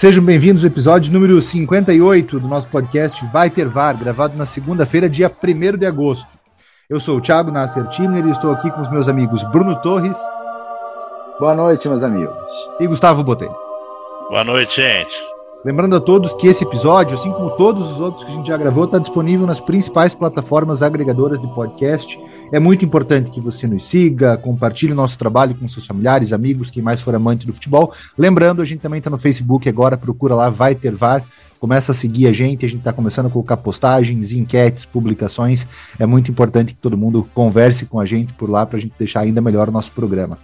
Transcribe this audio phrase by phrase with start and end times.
[0.00, 5.10] Sejam bem-vindos ao episódio número 58 do nosso podcast Vai Ter VAR, gravado na segunda-feira,
[5.10, 6.26] dia 1 de agosto.
[6.88, 10.16] Eu sou o Thiago Nasser Timner e estou aqui com os meus amigos Bruno Torres.
[11.38, 12.34] Boa noite, meus amigos.
[12.80, 13.54] E Gustavo Botelho.
[14.30, 15.14] Boa noite, gente.
[15.62, 18.56] Lembrando a todos que esse episódio, assim como todos os outros que a gente já
[18.56, 22.18] gravou, está disponível nas principais plataformas agregadoras de podcast.
[22.50, 26.70] É muito importante que você nos siga, compartilhe o nosso trabalho com seus familiares, amigos,
[26.70, 27.92] quem mais for amante do futebol.
[28.16, 31.22] Lembrando, a gente também está no Facebook agora, procura lá, vai ter VAR.
[31.58, 35.66] Começa a seguir a gente, a gente está começando a colocar postagens, enquetes, publicações.
[35.98, 38.94] É muito importante que todo mundo converse com a gente por lá para a gente
[38.98, 40.38] deixar ainda melhor o nosso programa.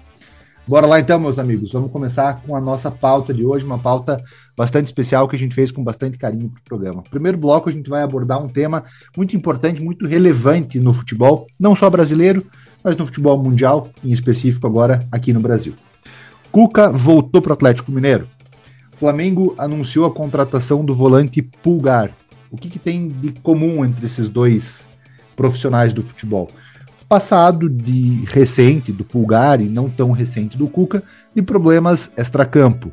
[0.69, 1.70] Bora lá então, meus amigos.
[1.70, 4.20] Vamos começar com a nossa pauta de hoje, uma pauta
[4.56, 7.05] bastante especial que a gente fez com bastante carinho para o programa.
[7.08, 8.83] Primeiro bloco, a gente vai abordar um tema
[9.17, 12.45] muito importante, muito relevante no futebol, não só brasileiro,
[12.83, 15.73] mas no futebol mundial, em específico agora aqui no Brasil.
[16.50, 18.27] Cuca voltou para o Atlético Mineiro.
[18.98, 22.11] Flamengo anunciou a contratação do volante Pulgar.
[22.51, 24.89] O que, que tem de comum entre esses dois
[25.36, 26.51] profissionais do futebol?
[27.09, 31.03] Passado de recente do Pulgar e não tão recente do Cuca
[31.35, 32.93] de problemas extracampo.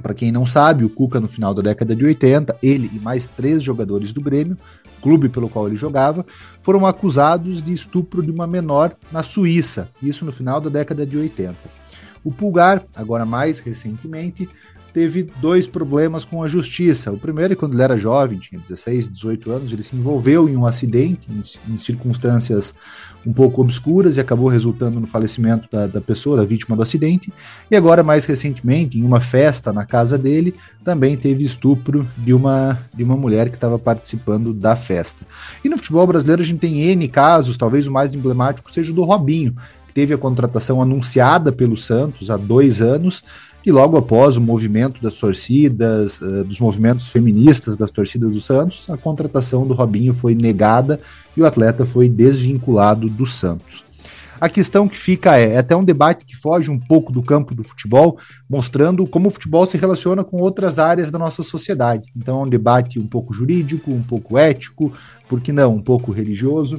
[0.00, 3.26] Para quem não sabe, o Cuca no final da década de 80, ele e mais
[3.26, 4.56] três jogadores do Grêmio,
[5.00, 6.24] clube pelo qual ele jogava,
[6.62, 11.16] foram acusados de estupro de uma menor na Suíça, isso no final da década de
[11.16, 11.56] 80.
[12.24, 14.48] O Pulgar, agora mais recentemente,
[14.92, 17.10] teve dois problemas com a justiça.
[17.10, 20.56] O primeiro é quando ele era jovem, tinha 16, 18 anos, ele se envolveu em
[20.56, 22.74] um acidente, em, em circunstâncias
[23.26, 27.32] um pouco obscuras e acabou resultando no falecimento da, da, pessoa, da vítima do acidente.
[27.70, 32.78] E agora, mais recentemente, em uma festa na casa dele, também teve estupro de uma,
[32.92, 35.24] de uma mulher que estava participando da festa.
[35.64, 38.94] E no futebol brasileiro a gente tem N casos, talvez o mais emblemático seja o
[38.94, 39.54] do Robinho,
[39.86, 43.22] que teve a contratação anunciada pelo Santos há dois anos.
[43.64, 48.84] E logo após o movimento das torcidas, uh, dos movimentos feministas das torcidas do Santos,
[48.88, 50.98] a contratação do Robinho foi negada
[51.36, 53.84] e o atleta foi desvinculado do Santos.
[54.40, 57.54] A questão que fica é, é até um debate que foge um pouco do campo
[57.54, 58.18] do futebol,
[58.50, 62.10] mostrando como o futebol se relaciona com outras áreas da nossa sociedade.
[62.16, 64.92] Então é um debate um pouco jurídico, um pouco ético,
[65.28, 66.78] por que não, um pouco religioso.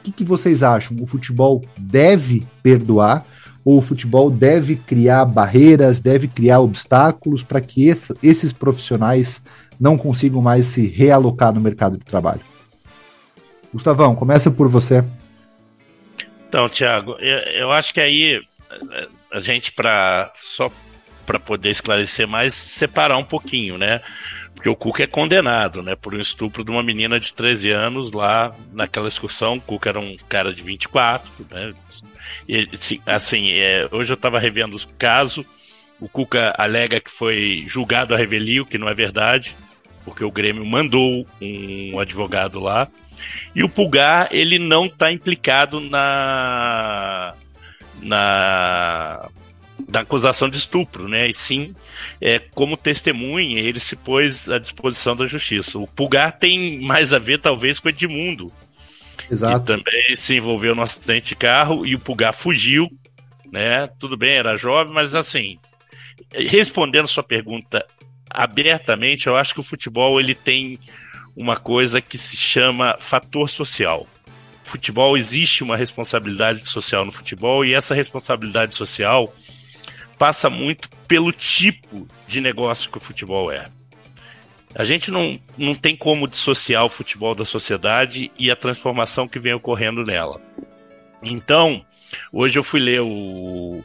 [0.00, 0.96] O que, que vocês acham?
[1.00, 3.24] O futebol deve perdoar?
[3.66, 9.42] Ou o futebol deve criar barreiras, deve criar obstáculos para que esse, esses profissionais
[9.80, 12.42] não consigam mais se realocar no mercado de trabalho?
[13.74, 15.04] Gustavão, começa por você.
[16.48, 18.40] Então, Thiago, eu, eu acho que aí
[19.32, 20.70] a gente, para só
[21.26, 24.00] para poder esclarecer mais, separar um pouquinho, né?
[24.54, 28.12] Porque o Cuca é condenado, né, por um estupro de uma menina de 13 anos
[28.12, 29.56] lá naquela excursão.
[29.56, 31.74] O Cuca era um cara de 24, né?
[33.06, 35.44] Assim, é, hoje eu estava revendo o caso.
[36.00, 39.56] O Cuca alega que foi julgado a revelio, que não é verdade,
[40.04, 42.86] porque o Grêmio mandou um advogado lá.
[43.54, 47.34] E o Pulgar, ele não está implicado na,
[48.02, 49.28] na,
[49.94, 51.28] acusação de estupro, né?
[51.28, 51.74] E sim,
[52.20, 55.78] é, como testemunha, ele se pôs à disposição da justiça.
[55.78, 58.52] O Pulgar tem mais a ver, talvez, com o Edmundo,
[59.30, 59.60] Exato.
[59.60, 62.88] Que também se envolveu no acidente de carro e o Pulgar fugiu,
[63.50, 63.88] né?
[63.98, 65.58] Tudo bem, era jovem, mas assim,
[66.32, 67.84] respondendo sua pergunta
[68.30, 70.78] abertamente, eu acho que o futebol ele tem
[71.36, 74.06] uma coisa que se chama fator social.
[74.64, 79.32] Futebol existe uma responsabilidade social no futebol e essa responsabilidade social
[80.18, 83.66] passa muito pelo tipo de negócio que o futebol é.
[84.76, 89.38] A gente não, não tem como dissociar o futebol da sociedade e a transformação que
[89.38, 90.38] vem ocorrendo nela.
[91.22, 91.82] Então,
[92.30, 93.82] hoje eu fui ler o,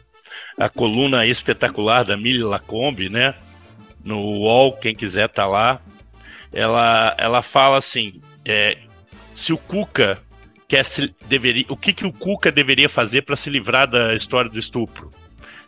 [0.58, 3.34] a coluna espetacular da Mili Lacombe, né?
[4.04, 5.80] No UOL, quem quiser tá lá.
[6.52, 8.76] Ela, ela fala assim: é,
[9.34, 10.20] se o Cuca
[10.68, 14.50] quer se, deveria, o que, que o Cuca deveria fazer para se livrar da história
[14.50, 15.08] do estupro?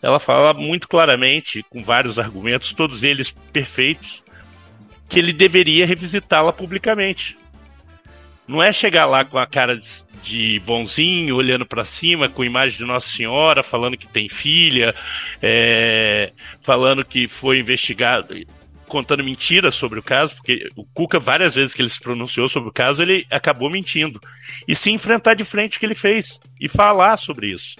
[0.02, 4.23] Ela fala muito claramente, com vários argumentos, todos eles perfeitos,
[5.08, 7.36] que ele deveria revisitá-la publicamente.
[8.46, 9.88] Não é chegar lá com a cara de,
[10.22, 14.94] de bonzinho, olhando para cima, com imagem de Nossa Senhora, falando que tem filha,
[15.40, 16.30] é,
[16.60, 18.34] falando que foi investigado,
[18.86, 22.68] contando mentiras sobre o caso, porque o Cuca, várias vezes que ele se pronunciou sobre
[22.68, 24.20] o caso, ele acabou mentindo.
[24.68, 27.76] E se enfrentar de frente o que ele fez e falar sobre isso.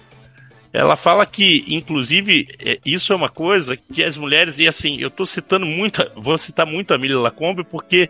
[0.75, 5.07] Ela fala que, inclusive, é, isso é uma coisa que as mulheres, e assim, eu
[5.07, 8.09] estou citando muito, vou citar muito a Mila Lacombe, porque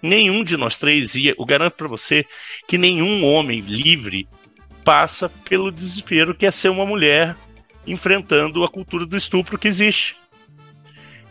[0.00, 2.24] nenhum de nós três, e eu garanto para você
[2.66, 4.26] que nenhum homem livre
[4.82, 7.36] passa pelo desespero que é ser uma mulher
[7.86, 10.16] enfrentando a cultura do estupro que existe.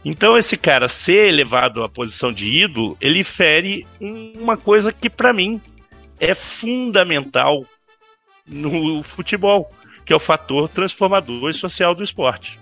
[0.04, 5.34] Então esse cara ser elevado à posição de ídolo, ele fere uma coisa que para
[5.34, 5.60] mim
[6.20, 7.66] é fundamental
[8.46, 9.74] no futebol,
[10.06, 12.60] que é o fator transformador e social do esporte.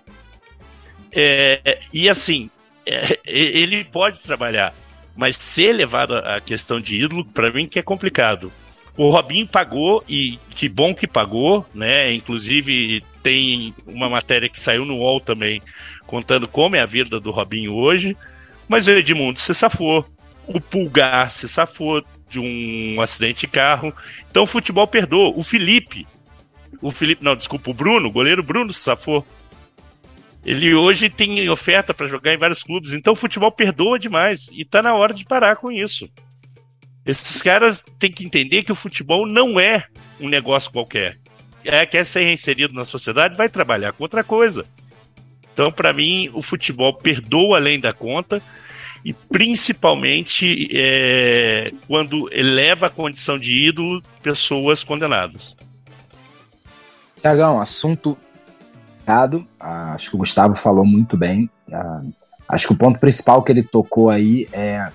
[1.11, 2.49] É, e assim,
[2.85, 4.73] é, ele pode trabalhar,
[5.15, 8.51] mas ser levado à questão de ídolo, para mim, que é complicado.
[8.95, 12.13] O Robinho pagou, e que bom que pagou, né?
[12.13, 15.61] Inclusive, tem uma matéria que saiu no UOL também,
[16.05, 18.15] contando como é a vida do Robinho hoje.
[18.67, 20.05] Mas o Edmundo se safou,
[20.47, 23.93] o Pulgar se safou de um acidente de carro.
[24.29, 25.33] Então o futebol perdoa.
[25.35, 26.07] O Felipe
[26.81, 29.25] o Felipe, não, desculpa, o Bruno, o goleiro Bruno se safou.
[30.45, 34.65] Ele hoje tem oferta para jogar em vários clubes, então o futebol perdoa demais e
[34.65, 36.07] tá na hora de parar com isso.
[37.05, 39.85] Esses caras têm que entender que o futebol não é
[40.19, 41.17] um negócio qualquer.
[41.63, 44.65] É, quer ser reinserido na sociedade, vai trabalhar com outra coisa.
[45.53, 48.41] Então, para mim, o futebol perdoa além da conta
[49.05, 55.55] e principalmente é, quando eleva a condição de ídolo pessoas condenadas.
[57.23, 58.17] Tiagão, assunto
[59.05, 59.47] dado.
[59.57, 61.49] Acho que o Gustavo falou muito bem.
[61.71, 62.01] Ah,
[62.49, 64.91] acho que o ponto principal que ele tocou aí é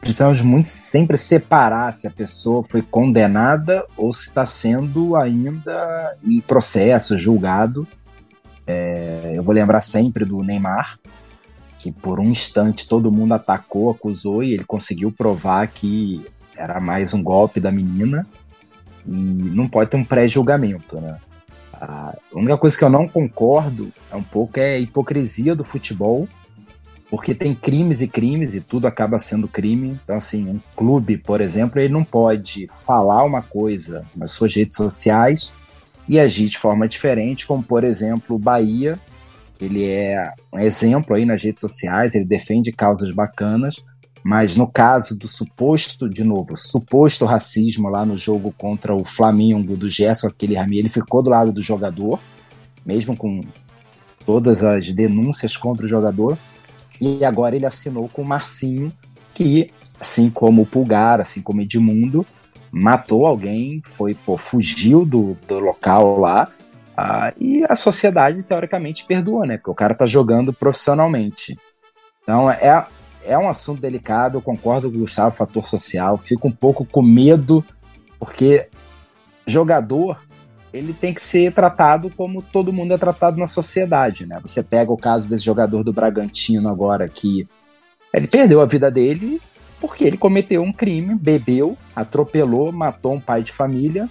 [0.00, 6.40] precisamos muito sempre separar se a pessoa foi condenada ou se está sendo ainda em
[6.40, 7.86] processo, julgado.
[8.66, 10.98] É, eu vou lembrar sempre do Neymar,
[11.78, 16.24] que por um instante todo mundo atacou, acusou e ele conseguiu provar que
[16.56, 18.26] era mais um golpe da menina
[19.08, 21.16] e não pode ter um pré-julgamento, né?
[21.80, 26.28] A única coisa que eu não concordo é um pouco é a hipocrisia do futebol,
[27.08, 29.98] porque tem crimes e crimes e tudo acaba sendo crime.
[30.02, 34.76] Então, assim, um clube, por exemplo, ele não pode falar uma coisa nas suas redes
[34.76, 35.54] sociais
[36.08, 38.98] e agir de forma diferente, como, por exemplo, o Bahia,
[39.60, 43.84] ele é um exemplo aí nas redes sociais, ele defende causas bacanas,
[44.28, 49.74] mas no caso do suposto, de novo, suposto racismo lá no jogo contra o Flamengo
[49.74, 52.20] do Gerson, aquele Rami, ele ficou do lado do jogador,
[52.84, 53.40] mesmo com
[54.26, 56.36] todas as denúncias contra o jogador.
[57.00, 58.92] E agora ele assinou com o Marcinho,
[59.32, 62.26] que, assim como o Pulgar, assim como Edmundo,
[62.70, 66.52] matou alguém, foi, pô, fugiu do, do local lá.
[66.94, 69.56] Ah, e a sociedade, teoricamente, perdoa, né?
[69.56, 71.58] Porque o cara tá jogando profissionalmente.
[72.22, 72.86] Então, é,
[73.24, 77.02] é um assunto delicado, eu concordo com o Gustavo, fator social, fico um pouco com
[77.02, 77.64] medo,
[78.18, 78.68] porque
[79.46, 80.20] jogador,
[80.72, 84.38] ele tem que ser tratado como todo mundo é tratado na sociedade, né?
[84.42, 87.48] Você pega o caso desse jogador do Bragantino agora, que
[88.12, 89.40] ele perdeu a vida dele
[89.80, 94.08] porque ele cometeu um crime, bebeu, atropelou, matou um pai de família,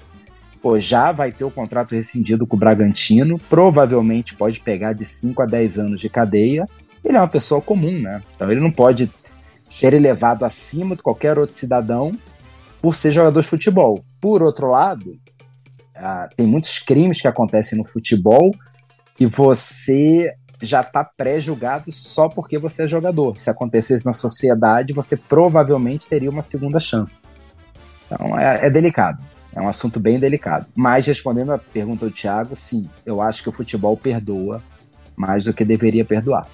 [0.62, 5.42] pô, já vai ter o contrato rescindido com o Bragantino, provavelmente pode pegar de 5
[5.42, 6.68] a 10 anos de cadeia,
[7.08, 8.22] ele é uma pessoa comum, né?
[8.36, 9.12] Então ele não pode
[9.70, 12.12] ser elevado acima de qualquer outro cidadão
[12.82, 14.04] por ser jogador de futebol.
[14.20, 18.52] Por outro lado, uh, tem muitos crimes que acontecem no futebol
[19.20, 23.40] e você já está pré-julgado só porque você é jogador.
[23.40, 27.26] Se acontecesse na sociedade, você provavelmente teria uma segunda chance.
[28.06, 29.24] Então é, é delicado.
[29.56, 30.68] É um assunto bem delicado.
[30.76, 34.62] Mas respondendo a pergunta do Thiago, sim, eu acho que o futebol perdoa
[35.16, 36.48] mais do que deveria perdoar.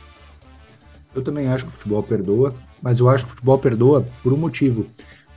[1.16, 4.34] Eu também acho que o futebol perdoa, mas eu acho que o futebol perdoa por
[4.34, 4.86] um motivo.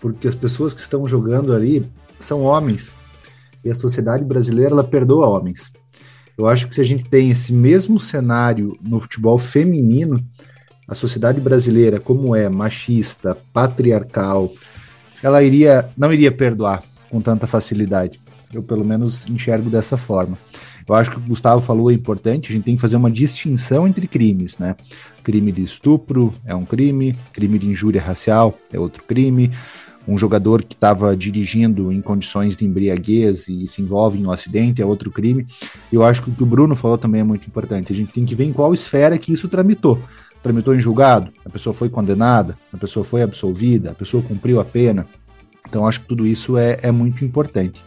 [0.00, 1.84] Porque as pessoas que estão jogando ali
[2.20, 2.92] são homens.
[3.64, 5.70] E a sociedade brasileira, ela perdoa homens.
[6.38, 10.22] Eu acho que se a gente tem esse mesmo cenário no futebol feminino,
[10.86, 14.52] a sociedade brasileira, como é machista, patriarcal,
[15.22, 18.20] ela iria não iria perdoar com tanta facilidade.
[18.52, 20.38] Eu pelo menos enxergo dessa forma.
[20.88, 23.88] Eu acho que o Gustavo falou é importante, a gente tem que fazer uma distinção
[23.88, 24.76] entre crimes, né?
[25.24, 29.50] Crime de estupro é um crime, crime de injúria racial é outro crime.
[30.06, 34.80] Um jogador que estava dirigindo em condições de embriaguez e se envolve em um acidente
[34.80, 35.44] é outro crime.
[35.92, 37.92] Eu acho que o que o Bruno falou também é muito importante.
[37.92, 40.00] A gente tem que ver em qual esfera que isso tramitou.
[40.44, 44.64] Tramitou em julgado, a pessoa foi condenada, a pessoa foi absolvida, a pessoa cumpriu a
[44.64, 45.04] pena.
[45.68, 47.82] Então acho que tudo isso é, é muito importante.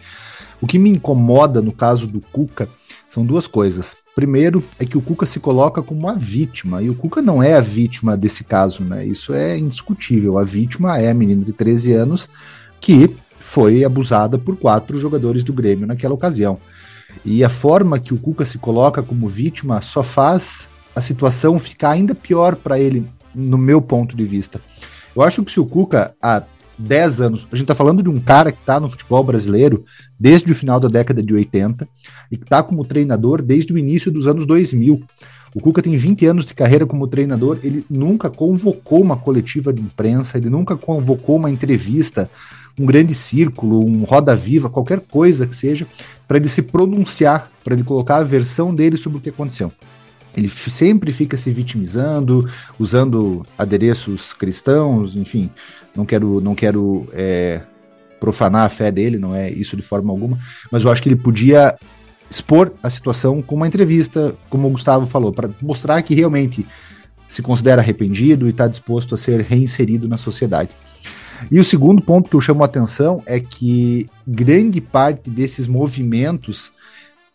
[0.59, 2.67] O que me incomoda no caso do Cuca
[3.11, 3.95] são duas coisas.
[4.15, 7.53] Primeiro é que o Cuca se coloca como a vítima, e o Cuca não é
[7.53, 9.05] a vítima desse caso, né?
[9.05, 10.37] Isso é indiscutível.
[10.37, 12.29] A vítima é a menina de 13 anos
[12.81, 16.59] que foi abusada por quatro jogadores do Grêmio naquela ocasião.
[17.25, 21.91] E a forma que o Cuca se coloca como vítima só faz a situação ficar
[21.91, 24.61] ainda pior para ele, no meu ponto de vista.
[25.15, 26.43] Eu acho que se o Cuca, há
[26.79, 29.83] 10 anos, a gente está falando de um cara que está no futebol brasileiro
[30.17, 31.88] desde o final da década de 80
[32.31, 35.03] e que está como treinador desde o início dos anos 2000.
[35.53, 39.81] O Cuca tem 20 anos de carreira como treinador, ele nunca convocou uma coletiva de
[39.81, 42.29] imprensa, ele nunca convocou uma entrevista,
[42.79, 45.86] um grande círculo, um roda viva, qualquer coisa que seja,
[46.27, 49.71] para ele se pronunciar, para ele colocar a versão dele sobre o que aconteceu.
[50.38, 55.50] Ele sempre fica se vitimizando, usando adereços cristãos, enfim,
[55.96, 57.62] não quero, não quero é,
[58.19, 60.38] profanar a fé dele, não é isso de forma alguma,
[60.72, 61.75] mas eu acho que ele podia
[62.29, 66.65] expor a situação com uma entrevista, como o Gustavo falou, para mostrar que realmente
[67.27, 70.69] se considera arrependido e está disposto a ser reinserido na sociedade.
[71.51, 76.72] E o segundo ponto que eu chamo a atenção é que grande parte desses movimentos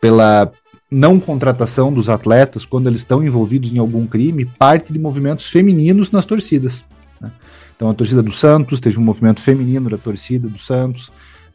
[0.00, 0.52] pela
[0.90, 6.10] não contratação dos atletas quando eles estão envolvidos em algum crime parte de movimentos femininos
[6.10, 6.84] nas torcidas.
[7.20, 7.30] Né?
[7.76, 11.10] Então a torcida do Santos teve um movimento feminino da torcida do Santos,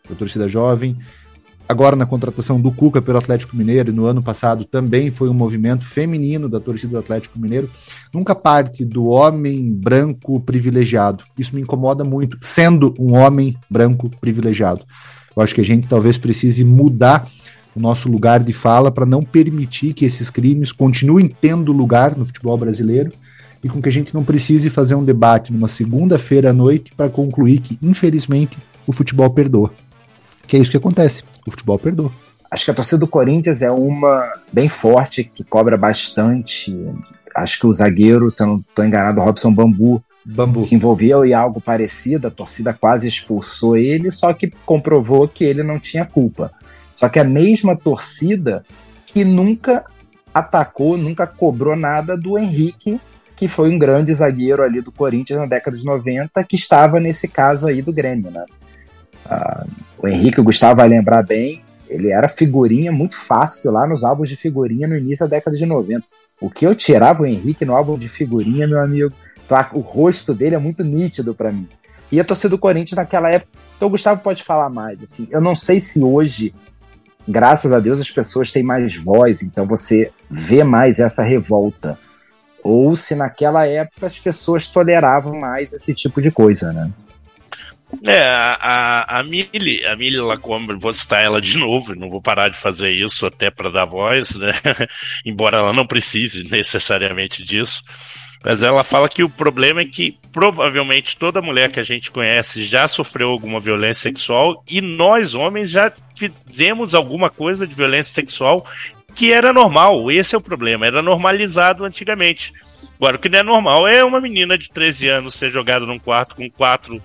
[0.08, 0.96] da torcida jovem.
[1.68, 5.34] Agora na contratação do Cuca pelo Atlético Mineiro e no ano passado também foi um
[5.34, 7.70] movimento feminino da torcida do Atlético Mineiro.
[8.12, 11.24] Nunca parte do homem branco privilegiado.
[11.38, 14.84] Isso me incomoda muito, sendo um homem branco privilegiado.
[15.36, 17.30] Eu acho que a gente talvez precise mudar
[17.76, 22.26] o nosso lugar de fala para não permitir que esses crimes continuem tendo lugar no
[22.26, 23.12] futebol brasileiro
[23.64, 27.10] e com que a gente não precise fazer um debate numa segunda-feira à noite para
[27.10, 29.72] concluir que, infelizmente, o futebol perdoa.
[30.48, 32.12] Que é isso que acontece, o futebol perdoa.
[32.50, 36.76] Acho que a torcida do Corinthians é uma bem forte, que cobra bastante.
[37.36, 41.24] Acho que o zagueiro, se eu não estou enganado, o Robson Bambu, Bambu, se envolveu
[41.24, 46.06] em algo parecido, a torcida quase expulsou ele, só que comprovou que ele não tinha
[46.06, 46.52] culpa.
[46.96, 48.64] Só que a mesma torcida
[49.06, 49.86] que nunca
[50.34, 53.00] atacou, nunca cobrou nada do Henrique
[53.40, 57.30] que foi um grande zagueiro ali do Corinthians na década de 90, que estava nesse
[57.30, 58.44] caso aí do Grêmio, né?
[59.26, 59.66] Ah,
[59.98, 64.28] o Henrique o Gustavo vai lembrar bem, ele era figurinha muito fácil lá nos álbuns
[64.28, 66.06] de figurinha no início da década de 90.
[66.42, 69.14] O que eu tirava o Henrique no álbum de figurinha, meu amigo,
[69.48, 71.66] tá, o rosto dele é muito nítido para mim.
[72.12, 75.40] E a torcida do Corinthians naquela época, então o Gustavo pode falar mais, assim, eu
[75.40, 76.54] não sei se hoje,
[77.26, 81.98] graças a Deus, as pessoas têm mais voz, então você vê mais essa revolta
[82.64, 86.92] ou se naquela época as pessoas toleravam mais esse tipo de coisa, né?
[88.04, 92.92] É, a, a, a Lacombe, vou citar ela de novo, não vou parar de fazer
[92.92, 94.52] isso até para dar voz, né?
[95.26, 97.84] Embora ela não precise necessariamente disso.
[98.44, 102.64] Mas ela fala que o problema é que provavelmente toda mulher que a gente conhece
[102.64, 108.66] já sofreu alguma violência sexual e nós, homens, já fizemos alguma coisa de violência sexual
[109.20, 110.10] que era normal.
[110.10, 112.54] Esse é o problema, era normalizado antigamente.
[112.96, 116.00] Agora, o que não é normal é uma menina de 13 anos ser jogada num
[116.00, 117.02] quarto com quatro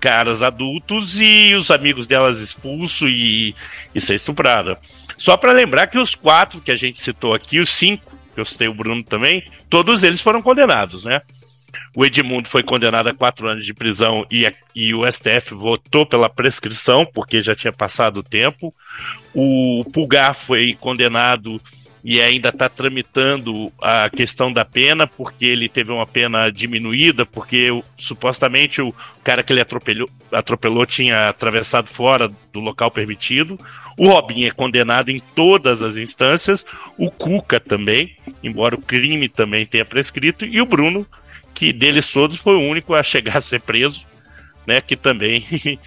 [0.00, 3.54] caras adultos e os amigos delas expulsos e,
[3.94, 4.76] e ser estuprada.
[5.16, 8.44] Só para lembrar que os quatro que a gente citou aqui, os cinco, que eu
[8.44, 11.22] citei o Bruno também, todos eles foram condenados, né?
[11.94, 16.30] O Edmundo foi condenado a quatro anos de prisão e, e o STF votou pela
[16.30, 18.72] prescrição, porque já tinha passado o tempo.
[19.34, 21.60] O Pulgar foi condenado
[22.04, 27.68] e ainda está tramitando a questão da pena, porque ele teve uma pena diminuída, porque
[27.96, 33.58] supostamente o cara que ele atropelou, atropelou tinha atravessado fora do local permitido.
[33.96, 36.66] O Robin é condenado em todas as instâncias,
[36.98, 41.06] o Cuca também, embora o crime também tenha prescrito, e o Bruno
[41.62, 44.04] que deles todos foi o único a chegar a ser preso,
[44.66, 44.80] né?
[44.80, 45.44] Que também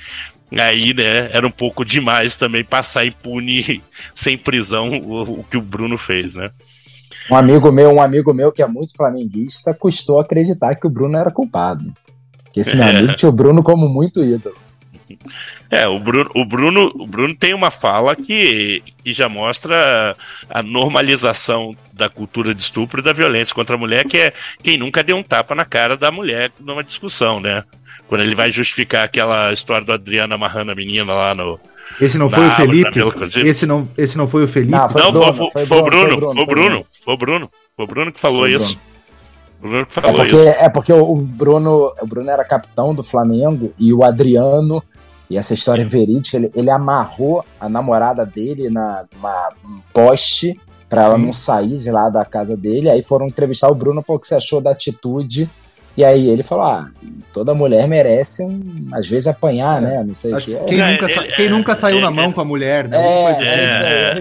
[0.57, 3.83] aí, né, era um pouco demais também passar impune
[4.15, 6.49] sem prisão o, o, que o Bruno fez, né?
[7.29, 11.17] Um amigo meu, um amigo meu que é muito flamenguista, custou acreditar que o Bruno
[11.17, 11.91] era culpado.
[12.53, 14.55] Que esse meu amigo tinha o Bruno como muito ídolo.
[15.69, 20.15] É, o Bruno, o Bruno, o Bruno tem uma fala que, que já mostra
[20.49, 24.77] a normalização da cultura de estupro e da violência contra a mulher, que é quem
[24.77, 27.63] nunca deu um tapa na cara da mulher numa discussão, né?
[28.07, 31.59] Quando ele vai justificar aquela história do Adriano amarrando a menina lá no.
[31.99, 32.99] Esse não foi o Felipe?
[33.43, 34.71] Esse não, esse não foi o Felipe?
[34.71, 37.51] Não, foi, não, Bruno, foi, foi, foi, o Bruno, foi o Bruno, foi o Bruno,
[37.75, 38.77] foi o Bruno que falou isso.
[39.59, 40.43] O Bruno que falou é porque, isso.
[40.43, 44.83] É porque o Bruno, o Bruno era capitão do Flamengo e o Adriano
[45.29, 50.59] e essa história é verídica, ele, ele amarrou a namorada dele na, numa, num poste
[50.89, 52.89] para ela não sair de lá da casa dele.
[52.89, 55.49] Aí foram entrevistar o Bruno, falou o que você achou da atitude.
[55.97, 56.89] E aí ele falou: ah,
[57.33, 60.03] toda mulher merece, um, às vezes, apanhar, né?
[60.03, 60.55] Não sei o que.
[60.65, 62.97] Quem, é, nunca, ele, quem é, nunca saiu na mão com a mulher, né?
[62.97, 64.19] É,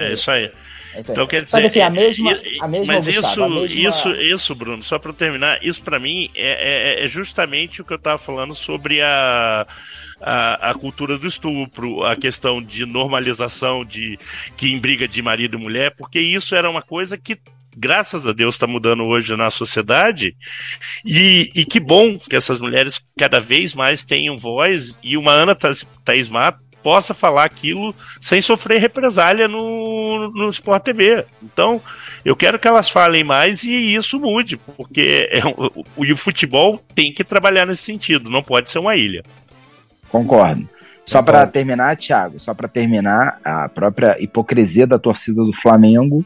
[0.00, 0.50] é, isso aí.
[0.96, 3.90] Então quer dizer, assim, a mesma, a mesma mas Gustavo, isso, mesma...
[3.90, 7.98] isso, isso, Bruno, só para terminar, isso para mim é, é, justamente o que eu
[7.98, 9.64] estava falando sobre a
[10.20, 14.18] a, a cultura do estupro, a questão de normalização de
[14.56, 17.38] que em briga de marido e mulher, porque isso era uma coisa que
[17.76, 20.36] graças a Deus está mudando hoje na sociedade.
[21.04, 25.56] E, e, que bom que essas mulheres cada vez mais tenham voz e uma Ana
[26.04, 31.24] Thaís Mato possa falar aquilo sem sofrer represália no, no Sport TV.
[31.42, 31.80] Então,
[32.24, 36.82] eu quero que elas falem mais e isso mude, porque é, o, o, o futebol
[36.94, 39.22] tem que trabalhar nesse sentido, não pode ser uma ilha.
[40.10, 40.68] Concordo.
[41.08, 46.22] Só para terminar, Thiago, só para terminar, a própria hipocrisia da torcida do Flamengo,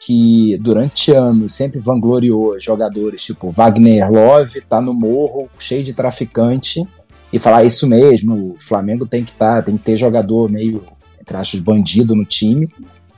[0.00, 6.86] que durante anos sempre vangloriou jogadores tipo Wagner Love, tá no morro, cheio de traficante,
[7.32, 10.84] e falar isso mesmo, o Flamengo tem que tá, tem que ter jogador meio,
[11.20, 12.68] entre aspas, bandido no time.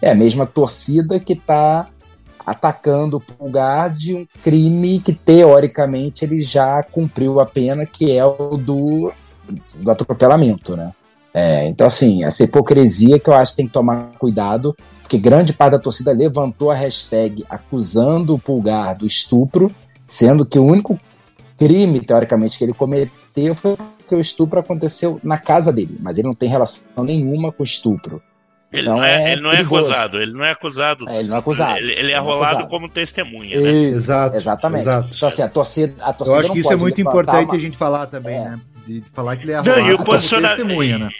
[0.00, 1.86] É a mesma torcida que tá
[2.46, 8.24] atacando o Pulgar de um crime que teoricamente ele já cumpriu a pena, que é
[8.24, 9.12] o do
[9.76, 10.92] do atropelamento, né?
[11.32, 15.52] É, então, assim, essa hipocrisia que eu acho que tem que tomar cuidado, porque grande
[15.52, 19.70] parte da torcida levantou a hashtag acusando o Pulgar do estupro,
[20.04, 20.98] sendo que o único
[21.56, 23.76] crime, teoricamente, que ele cometeu foi
[24.08, 27.64] que o estupro aconteceu na casa dele, mas ele não tem relação nenhuma com o
[27.64, 28.22] estupro.
[28.70, 31.08] Ele, então, não é, é ele não é acusado, ele não é acusado.
[31.08, 31.78] É, ele não é acusado.
[31.78, 33.70] Ele, ele é, é rolado como testemunha, né?
[33.70, 34.36] Exato.
[34.36, 34.82] Exatamente.
[34.82, 35.08] Exato.
[35.14, 37.54] Então, assim, a torcida, a torcida Eu acho que isso é muito importante uma...
[37.54, 38.44] a gente falar também, é.
[38.50, 38.60] né?
[38.88, 40.48] De falar que ele é arrolado, não, e o posiciona...
[40.48, 41.10] testemunha, né?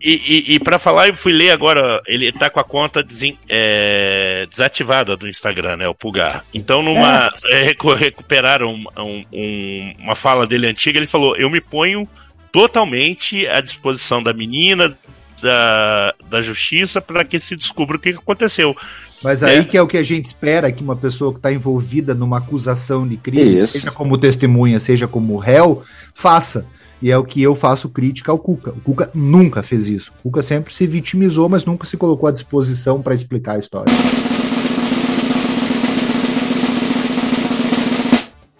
[0.00, 3.04] E, e, e para falar, eu fui ler agora, ele tá com a conta
[3.48, 5.88] é, desativada do Instagram, né?
[5.88, 6.44] O Pulgar.
[6.54, 7.32] Então, numa.
[7.48, 7.74] É.
[7.96, 12.08] recuperaram um, um, uma fala dele antiga, ele falou: Eu me ponho
[12.52, 14.96] totalmente à disposição da menina,
[15.42, 18.76] da, da justiça, para que se descubra o que aconteceu.
[19.22, 19.64] Mas aí é.
[19.64, 23.06] que é o que a gente espera que uma pessoa que está envolvida numa acusação
[23.06, 23.78] de crime, Isso.
[23.78, 25.82] seja como testemunha, seja como réu,
[26.14, 26.64] faça.
[27.00, 28.70] E é o que eu faço crítica ao Cuca.
[28.70, 30.12] O Cuca nunca fez isso.
[30.18, 33.92] O Cuca sempre se vitimizou, mas nunca se colocou à disposição para explicar a história.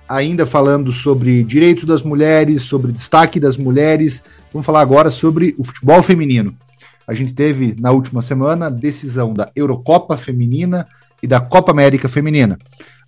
[0.08, 4.22] Ainda falando sobre direitos das mulheres, sobre destaque das mulheres,
[4.52, 6.56] vamos falar agora sobre o futebol feminino.
[7.06, 10.86] A gente teve na última semana a decisão da Eurocopa Feminina
[11.22, 12.58] e da Copa América Feminina.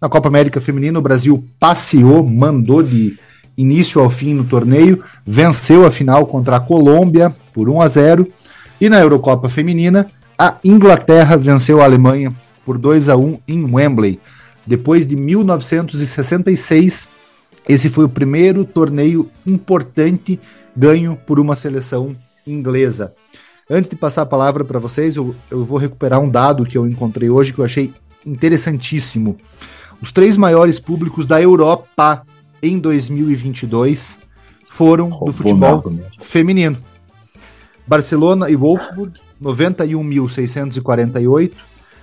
[0.00, 3.18] Na Copa América Feminina, o Brasil passeou, mandou de
[3.56, 8.26] início ao fim no torneio, venceu a final contra a Colômbia por 1 a 0
[8.80, 10.06] e na Eurocopa Feminina,
[10.38, 12.32] a Inglaterra venceu a Alemanha
[12.64, 14.18] por 2 a 1 em Wembley.
[14.66, 17.08] Depois de 1966,
[17.68, 20.40] esse foi o primeiro torneio importante
[20.74, 23.12] ganho por uma seleção inglesa.
[23.68, 26.86] Antes de passar a palavra para vocês, eu, eu vou recuperar um dado que eu
[26.86, 27.92] encontrei hoje que eu achei
[28.24, 29.36] interessantíssimo.
[30.00, 32.22] Os três maiores públicos da Europa
[32.62, 34.16] em 2022
[34.64, 36.78] foram do futebol feminino.
[37.86, 41.52] Barcelona e Wolfsburg, 91.648.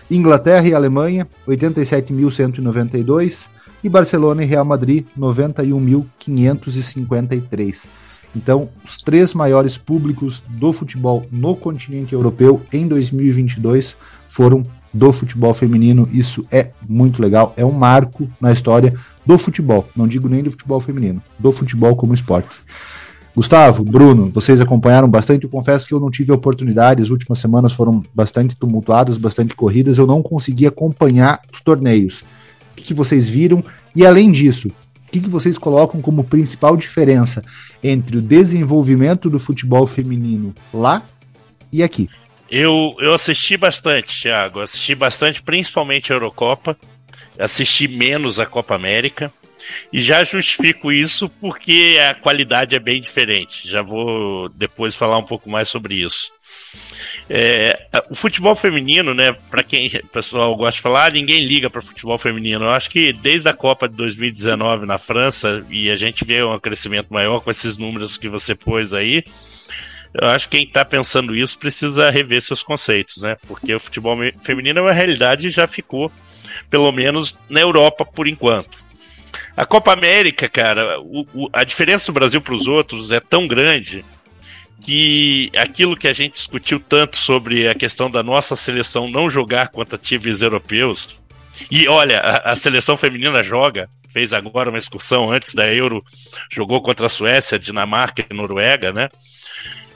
[0.09, 3.47] Inglaterra e Alemanha, 87.192.
[3.83, 7.85] E Barcelona e Real Madrid, 91.553.
[8.35, 13.95] Então, os três maiores públicos do futebol no continente europeu em 2022
[14.29, 14.61] foram
[14.93, 16.09] do futebol feminino.
[16.11, 18.95] Isso é muito legal, é um marco na história
[19.27, 22.49] do futebol, não digo nem do futebol feminino, do futebol como esporte.
[23.35, 25.43] Gustavo, Bruno, vocês acompanharam bastante.
[25.43, 27.03] Eu confesso que eu não tive oportunidade.
[27.03, 29.99] As últimas semanas foram bastante tumultuadas, bastante corridas.
[29.99, 32.21] Eu não consegui acompanhar os torneios.
[32.71, 33.63] O que, que vocês viram?
[33.95, 37.43] E além disso, o que, que vocês colocam como principal diferença
[37.83, 41.03] entre o desenvolvimento do futebol feminino lá
[41.71, 42.09] e aqui?
[42.49, 44.61] Eu, eu assisti bastante, Thiago.
[44.61, 46.75] Assisti bastante, principalmente a Eurocopa
[47.39, 49.31] assisti menos a Copa América.
[49.91, 53.67] E já justifico isso porque a qualidade é bem diferente.
[53.67, 56.31] Já vou depois falar um pouco mais sobre isso.
[57.29, 59.33] É, o futebol feminino, né?
[59.49, 62.65] Para quem o pessoal gosta de falar, ninguém liga para futebol feminino.
[62.65, 66.59] Eu acho que desde a Copa de 2019 na França e a gente vê um
[66.59, 69.23] crescimento maior com esses números que você pôs aí.
[70.13, 73.35] Eu acho que quem está pensando isso precisa rever seus conceitos, né?
[73.45, 76.11] Porque o futebol feminino é uma realidade e já ficou
[76.69, 78.77] pelo menos na Europa por enquanto.
[79.55, 83.47] A Copa América, cara, o, o, a diferença do Brasil para os outros é tão
[83.47, 84.05] grande
[84.83, 89.67] que aquilo que a gente discutiu tanto sobre a questão da nossa seleção não jogar
[89.69, 91.19] contra times europeus,
[91.71, 96.03] e olha, a, a seleção feminina joga, fez agora uma excursão antes da Euro,
[96.51, 99.09] jogou contra a Suécia, Dinamarca e Noruega, né?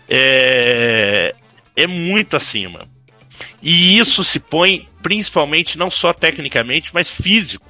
[0.09, 1.33] É,
[1.75, 2.81] é muito acima.
[3.61, 7.69] E isso se põe principalmente não só tecnicamente, mas físico,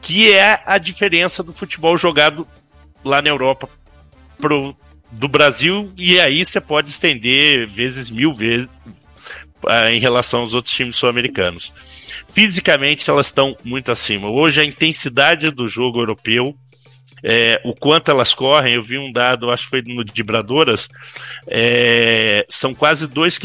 [0.00, 2.46] que é a diferença do futebol jogado
[3.04, 3.68] lá na Europa
[4.38, 4.76] pro,
[5.10, 8.70] do Brasil, e aí você pode estender vezes mil vezes
[9.64, 11.72] uh, em relação aos outros times sul-americanos.
[12.32, 14.28] Fisicamente, elas estão muito acima.
[14.28, 16.56] Hoje, a intensidade do jogo europeu,
[17.22, 20.88] é, o quanto elas correm, eu vi um dado, acho que foi no Dibradoras,
[21.48, 23.40] é, são quase 2,5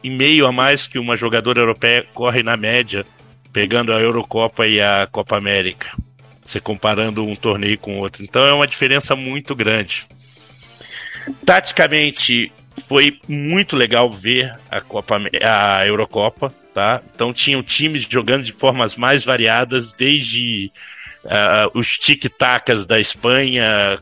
[0.00, 3.04] km a mais que uma jogadora europeia corre na média,
[3.52, 5.90] pegando a Eurocopa e a Copa América.
[6.44, 8.24] Você comparando um torneio com outro.
[8.24, 10.06] Então é uma diferença muito grande.
[11.44, 12.50] Taticamente,
[12.88, 17.02] foi muito legal ver a Copa a Eurocopa, tá?
[17.14, 20.70] Então tinham times jogando de formas mais variadas, desde
[21.28, 23.98] uh, os tic-tacas da Espanha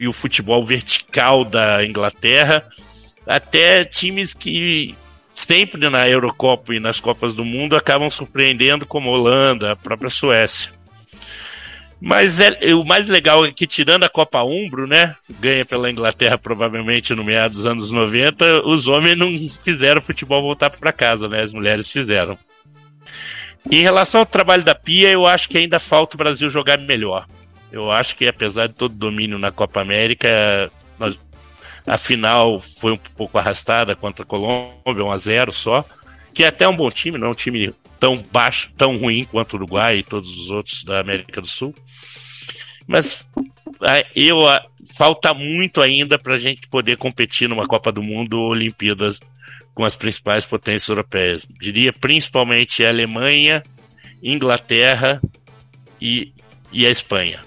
[0.00, 2.64] e o futebol vertical da Inglaterra,
[3.26, 4.94] até times que
[5.34, 10.10] sempre na Eurocopa e nas Copas do Mundo acabam surpreendendo, como a Holanda, a própria
[10.10, 10.72] Suécia.
[12.00, 15.14] Mas é, o mais legal é que, tirando a Copa Umbro, né?
[15.40, 20.42] Ganha pela Inglaterra provavelmente no meio dos anos 90, os homens não fizeram o futebol
[20.42, 21.42] voltar para casa, né?
[21.42, 22.36] As mulheres fizeram.
[23.70, 27.26] Em relação ao trabalho da Pia, eu acho que ainda falta o Brasil jogar melhor.
[27.72, 31.18] Eu acho que, apesar de todo o domínio na Copa América, nós,
[31.86, 35.84] a final foi um pouco arrastada contra a Colômbia, 1 a 0 só,
[36.32, 39.54] que é até um bom time, não é um time tão baixo, tão ruim quanto
[39.54, 41.74] o Uruguai e todos os outros da América do Sul.
[42.86, 43.26] Mas
[44.14, 44.40] eu
[44.94, 49.18] falta muito ainda para a gente poder competir numa Copa do Mundo ou Olimpíadas
[49.74, 51.46] com as principais potências europeias.
[51.60, 53.62] Diria principalmente a Alemanha,
[54.22, 55.20] Inglaterra
[56.00, 56.32] e,
[56.72, 57.40] e a Espanha.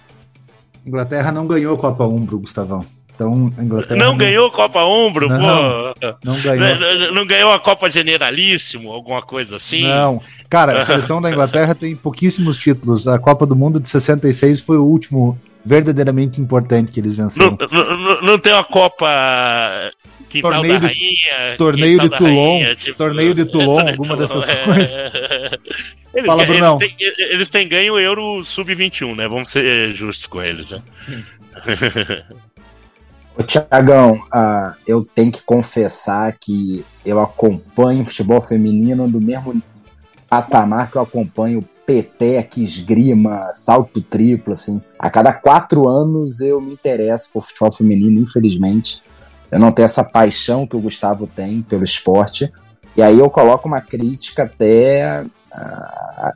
[0.86, 2.86] Inglaterra não ganhou a Copa Umbro, Gustavão.
[3.16, 4.18] Então, a Inglaterra não, não...
[4.18, 6.16] ganhou Copa Umbro, não, pô.
[6.24, 6.80] Não ganhou.
[6.80, 9.82] Não, não, ganhou a Copa Generalíssimo, alguma coisa assim?
[9.82, 10.22] Não.
[10.50, 13.08] Cara, a seleção da Inglaterra tem pouquíssimos títulos.
[13.08, 17.58] A Copa do Mundo de 66 foi o último verdadeiramente importante que eles venceram.
[17.60, 19.08] Não, não, não tem uma Copa
[20.30, 24.40] Quintal torneio da de, Rainha, torneio de Toulon, rainha, tipo, torneio de Toulon, alguma Toulon,
[24.40, 24.64] dessas é.
[24.64, 24.92] coisas.
[26.14, 26.78] Eles, Fala, eles Brunão.
[26.80, 29.28] têm, eles têm ganho o Euro Sub-21, né?
[29.28, 30.82] Vamos ser justos com eles, né?
[33.38, 39.62] Ô, Tiagão, ah, eu tenho que confessar que eu acompanho futebol feminino do mesmo
[40.28, 44.82] patamar que eu acompanho peteca, esgrima, salto triplo, assim.
[44.98, 49.02] A cada quatro anos eu me interesso por futebol feminino, infelizmente.
[49.52, 52.52] Eu não tenho essa paixão que o Gustavo tem pelo esporte.
[52.96, 56.34] E aí eu coloco uma crítica até a,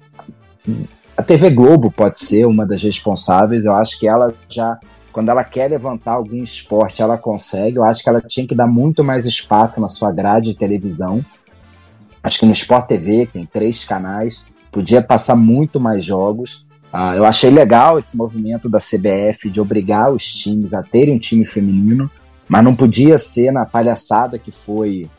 [1.16, 3.66] a TV Globo pode ser uma das responsáveis.
[3.66, 4.80] Eu acho que ela já,
[5.12, 7.78] quando ela quer levantar algum esporte, ela consegue.
[7.78, 11.24] Eu acho que ela tinha que dar muito mais espaço na sua grade de televisão.
[12.24, 16.66] Acho que no Sport TV, que tem três canais, podia passar muito mais jogos.
[16.94, 21.20] Ah, eu achei legal esse movimento da CBF de obrigar os times a terem um
[21.20, 22.12] time feminino,
[22.52, 25.10] mas não podia ser na palhaçada que foi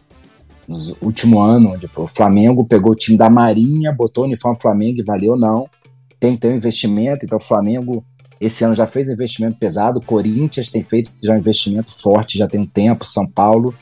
[0.69, 5.01] no último ano, onde o Flamengo pegou o time da Marinha, botou o uniforme Flamengo
[5.01, 5.67] e valeu, não.
[6.21, 8.05] Tem que ter um investimento, então o Flamengo
[8.39, 12.37] esse ano já fez um investimento pesado, o Corinthians tem feito já um investimento forte,
[12.37, 13.75] já tem um tempo, São Paulo.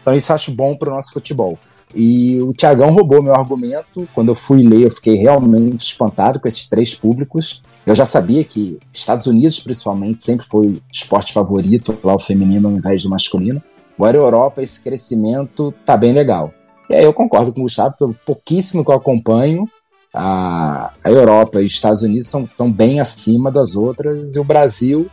[0.00, 1.58] Então isso acho bom para o nosso futebol.
[1.92, 4.08] E o Tiagão roubou meu argumento.
[4.14, 7.60] Quando eu fui ler, eu fiquei realmente espantado com esses três públicos.
[7.86, 12.68] Eu já sabia que Estados Unidos, principalmente, sempre foi o esporte favorito, lá o feminino
[12.68, 13.62] ao invés do masculino.
[13.98, 16.52] Agora, a Europa, esse crescimento tá bem legal.
[16.88, 19.68] E aí eu concordo com o Gustavo, pelo pouquíssimo que eu acompanho,
[20.12, 24.44] a, a Europa e os Estados Unidos são tão bem acima das outras, e o
[24.44, 25.10] Brasil,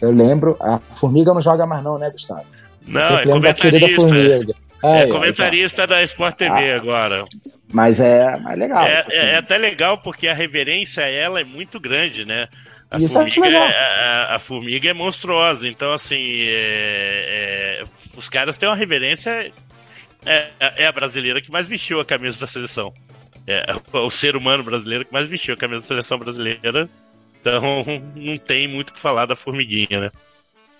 [0.00, 2.44] eu lembro, a Formiga não joga mais não, né, Gustavo?
[2.86, 4.00] Não, é comentarista.
[4.00, 4.54] Formiga.
[4.82, 6.76] É ó, comentarista da Sport TV Ah.
[6.76, 7.24] agora.
[7.72, 8.84] Mas é mais legal.
[8.84, 9.12] É, assim.
[9.16, 12.48] é até legal porque a reverência a ela é muito grande, né?
[12.90, 17.84] A Isso acho formiga, é, a, a formiga é monstruosa, então assim, é- é,
[18.16, 19.52] os caras têm uma reverência.
[20.26, 22.92] É, é a brasileira que mais vestiu a camisa da seleção.
[23.46, 23.64] É
[23.96, 26.88] o ser humano brasileiro que mais vestiu a camisa da seleção brasileira.
[27.40, 27.84] Então
[28.16, 30.10] não tem muito o que falar da formiguinha, né?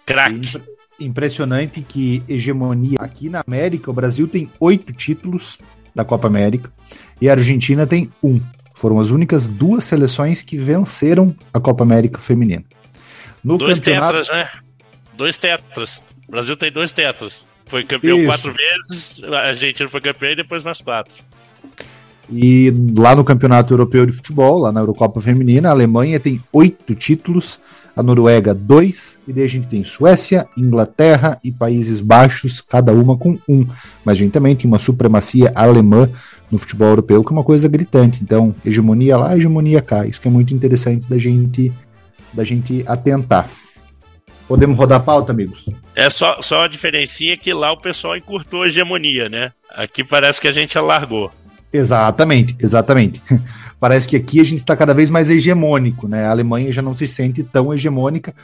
[0.04, 0.34] Craque.
[0.34, 0.62] Impre-
[0.98, 5.56] Impressionante que hegemonia aqui na América, o Brasil tem oito títulos
[5.94, 6.70] da Copa América
[7.20, 8.40] e a Argentina tem um.
[8.74, 12.64] Foram as únicas duas seleções que venceram a Copa América feminina.
[13.44, 14.48] No Dois campeonato, tetras, né?
[15.14, 16.02] Dois tetras.
[16.26, 17.46] O Brasil tem dois tetos.
[17.66, 18.26] Foi campeão Isso.
[18.26, 21.12] quatro vezes, a Argentina foi campeão e depois nós quatro.
[22.32, 26.94] E lá no Campeonato Europeu de Futebol, lá na Eurocopa Feminina, a Alemanha tem oito
[26.94, 27.60] títulos,
[27.96, 33.16] a Noruega dois, e daí a gente tem Suécia, Inglaterra e Países Baixos, cada uma
[33.16, 33.66] com um.
[34.04, 36.08] Mas a gente também tem uma supremacia alemã
[36.50, 38.20] no futebol europeu, que é uma coisa gritante.
[38.22, 40.06] Então, hegemonia lá, hegemonia cá.
[40.06, 41.72] Isso que é muito interessante da gente,
[42.32, 43.48] da gente atentar.
[44.48, 45.66] Podemos rodar a pauta, amigos?
[45.94, 49.52] É só, só a diferencinha que lá o pessoal encurtou a hegemonia, né?
[49.70, 51.30] Aqui parece que a gente alargou.
[51.72, 53.22] Exatamente, exatamente.
[53.80, 56.26] Parece que aqui a gente está cada vez mais hegemônico, né?
[56.26, 58.34] A Alemanha já não se sente tão hegemônica.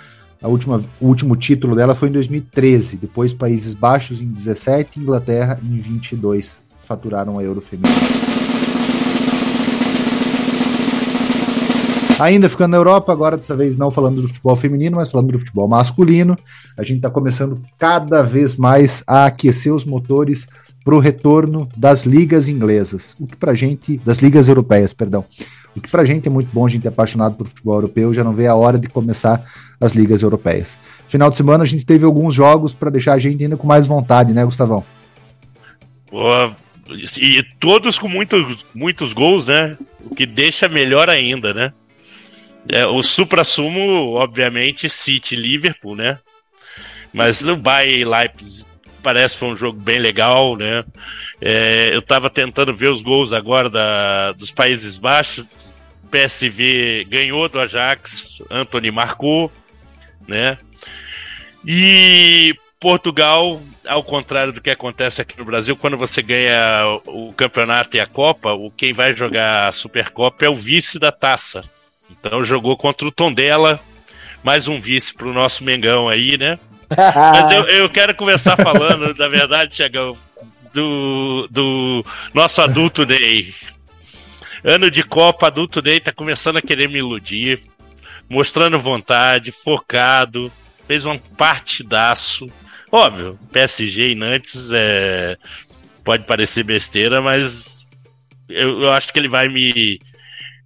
[0.42, 5.60] A última, o último título dela foi em 2013, depois Países Baixos em 17, Inglaterra
[5.62, 7.96] em 22 faturaram a Euro feminina.
[12.18, 15.38] Ainda ficando na Europa, agora dessa vez não falando do futebol feminino, mas falando do
[15.38, 16.34] futebol masculino.
[16.78, 20.46] A gente está começando cada vez mais a aquecer os motores
[20.86, 25.24] para o retorno das ligas inglesas, o que para gente, das ligas europeias, perdão.
[25.74, 28.22] O que para gente é muito bom, a gente é apaixonado por futebol europeu, já
[28.22, 29.44] não vê a hora de começar
[29.80, 30.78] as ligas europeias.
[31.08, 33.84] Final de semana a gente teve alguns jogos para deixar a gente ainda com mais
[33.84, 34.84] vontade, né, Gustavão?
[37.20, 39.76] E todos com muitos, muitos gols, né?
[40.04, 41.72] O que deixa melhor ainda, né?
[42.68, 46.20] É, o supra-sumo, obviamente, City Liverpool, né?
[47.12, 48.75] Mas o Bayern Leipzig
[49.06, 50.82] parece foi um jogo bem legal, né?
[51.40, 55.46] É, eu tava tentando ver os gols agora da, dos Países Baixos.
[56.10, 59.52] PSV ganhou do Ajax, Anthony marcou,
[60.26, 60.58] né?
[61.64, 67.96] E Portugal, ao contrário do que acontece aqui no Brasil, quando você ganha o campeonato
[67.96, 71.62] e a Copa, o quem vai jogar a Supercopa é o vice da taça.
[72.10, 73.78] Então jogou contra o Tondela,
[74.42, 76.58] mais um vice pro nosso Mengão aí, né?
[76.96, 80.16] Mas eu, eu quero começar falando, na verdade, Tiagão,
[80.72, 83.54] do, do nosso adulto Ney.
[84.62, 87.60] Ano de Copa, adulto Ney tá começando a querer me iludir,
[88.28, 90.50] mostrando vontade, focado,
[90.86, 92.50] fez um partidaço.
[92.90, 95.36] Óbvio, PSG e Nantes é,
[96.04, 97.86] pode parecer besteira, mas
[98.48, 100.00] eu, eu acho que ele vai me,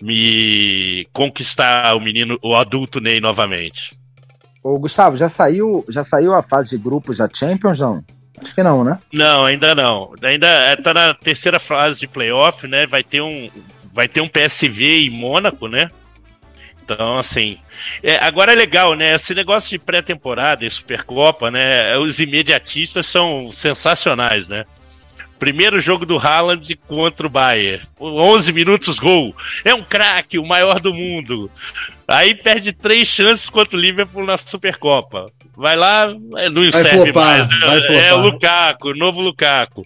[0.02, 3.99] me conquistar o menino, o adulto Ney novamente.
[4.62, 8.04] Ô, Gustavo, já saiu, já saiu a fase de grupos da Champions, não?
[8.40, 8.98] Acho que não, né?
[9.12, 10.14] Não, ainda não.
[10.22, 12.86] Ainda é, tá na terceira fase de playoff, né?
[12.86, 13.50] Vai ter um,
[13.92, 15.90] vai ter um PSV e Mônaco, né?
[16.82, 17.58] Então, assim.
[18.02, 19.14] É, agora é legal, né?
[19.14, 21.96] Esse negócio de pré-temporada e Supercopa, né?
[21.98, 24.64] Os imediatistas são sensacionais, né?
[25.40, 27.82] Primeiro jogo do Haaland contra o Bayern.
[27.98, 29.34] 11 minutos gol.
[29.64, 31.50] É um craque, o maior do mundo.
[32.06, 35.24] Aí perde três chances contra o Liverpool na Supercopa.
[35.56, 37.48] Vai lá, não Vai serve flopar, mais.
[37.88, 39.82] É, é o Lukaku, novo Lukaku.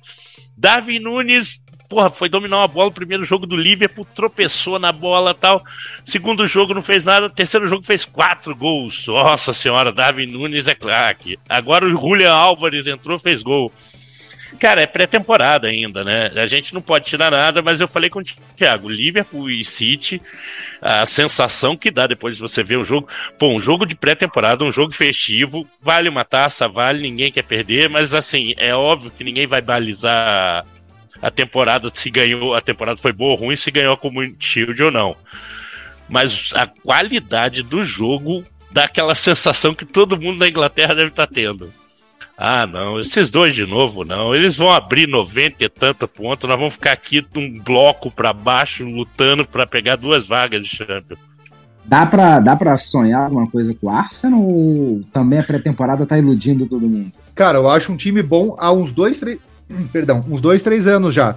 [0.56, 2.90] Darwin Nunes, porra, foi dominar uma bola.
[2.90, 5.62] Primeiro jogo do Liverpool, tropeçou na bola tal.
[6.04, 7.30] Segundo jogo não fez nada.
[7.30, 9.06] Terceiro jogo fez quatro gols.
[9.06, 11.38] Nossa senhora, Darwin Nunes é craque.
[11.48, 13.70] Agora o Julian Álvares entrou, fez gol.
[14.58, 16.30] Cara, é pré-temporada ainda, né?
[16.36, 18.24] A gente não pode tirar nada, mas eu falei com o
[18.56, 20.20] Thiago, Liverpool e City,
[20.80, 23.08] a sensação que dá depois de você ver o jogo.
[23.38, 27.88] Pô, um jogo de pré-temporada, um jogo festivo, vale uma taça, vale, ninguém quer perder,
[27.88, 30.64] mas assim, é óbvio que ninguém vai balizar
[31.24, 34.82] a temporada se ganhou, a temporada foi boa ou ruim, se ganhou a Community Shield
[34.82, 35.16] ou não.
[36.06, 41.26] Mas a qualidade do jogo dá aquela sensação que todo mundo na Inglaterra deve estar
[41.26, 41.72] tendo.
[42.36, 44.34] Ah, não, esses dois de novo não.
[44.34, 46.46] Eles vão abrir 90 e tanto ponto.
[46.48, 51.20] Nós vamos ficar aqui num bloco pra baixo, lutando pra pegar duas vagas de Champions.
[51.84, 56.18] Dá pra, dá pra sonhar alguma coisa com o Arsenal ou também a pré-temporada tá
[56.18, 57.12] iludindo todo mundo?
[57.34, 59.38] Cara, eu acho um time bom há uns dois, três.
[59.92, 61.36] Perdão, uns dois, três anos já.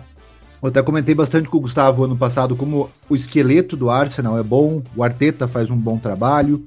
[0.62, 4.44] Eu até comentei bastante com o Gustavo ano passado como o esqueleto do Arsenal é
[4.44, 6.66] bom, o Arteta faz um bom trabalho.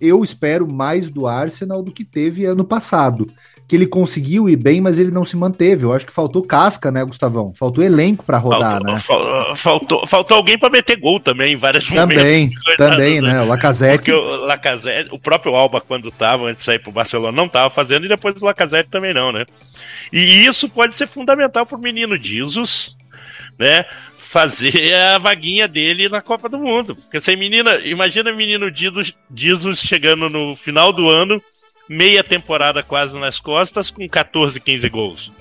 [0.00, 3.28] Eu espero mais do Arsenal do que teve ano passado.
[3.68, 5.84] Que ele conseguiu ir bem, mas ele não se manteve.
[5.84, 7.52] Eu acho que faltou casca, né, Gustavão?
[7.52, 9.00] Faltou elenco pra rodar, faltou, né?
[9.00, 12.76] fal- faltou, faltou alguém pra meter gol também em vários Também, momentos.
[12.78, 13.42] Também, né?
[13.42, 13.98] O Lacazette.
[13.98, 17.68] Porque o Lacazette, o próprio Alba, quando tava, antes de sair pro Barcelona, não tava
[17.68, 19.44] fazendo, e depois o Lacazette também não, né?
[20.10, 22.96] E isso pode ser fundamental pro menino Jesus,
[23.58, 23.84] né?
[24.16, 26.96] Fazer a vaguinha dele na Copa do Mundo.
[26.96, 31.38] Porque essa menina, imagina o menino Jesus, Jesus chegando no final do ano,
[31.88, 35.32] meia temporada quase nas costas, com 14, 15 gols.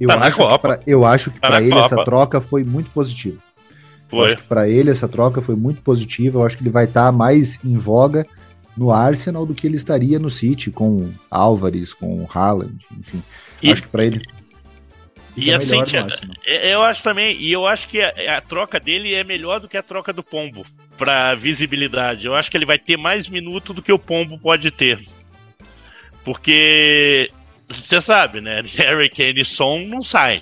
[0.00, 0.58] Eu, Tá na acho que Copa.
[0.58, 2.04] pra, eu acho que Tá pra na ele essa Copa.
[2.04, 3.36] troca foi muito positiva.
[3.36, 4.26] Eu Foi.
[4.26, 6.38] acho que pra ele essa troca foi muito positiva.
[6.38, 8.26] Eu acho que ele vai estar mais em voga
[8.76, 13.22] no Arsenal do que ele estaria no City com Álvares, com Haaland, enfim.
[13.62, 14.22] E, acho que para ele
[15.36, 15.80] e assim,
[16.44, 19.68] é, eu acho também, e eu acho que a, a, troca dele é melhor do
[19.68, 20.66] que a troca do Pombo
[20.98, 22.26] para visibilidade.
[22.26, 25.00] Eu acho que ele vai ter mais minuto do que o Pombo pode ter.
[26.24, 27.30] Porque
[27.68, 28.62] você sabe, né?
[28.76, 30.40] Harry Kane e Son não sai.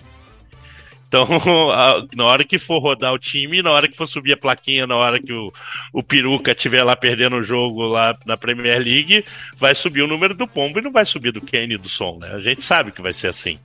[1.09, 1.27] Então,
[2.15, 4.95] na hora que for rodar o time, na hora que for subir a plaquinha, na
[4.95, 5.51] hora que o,
[5.93, 9.25] o Peruca estiver lá perdendo o jogo lá na Premier League,
[9.57, 12.19] vai subir o número do Pombo e não vai subir do Kane e do Som,
[12.19, 12.31] né?
[12.35, 13.57] A gente sabe que vai ser assim.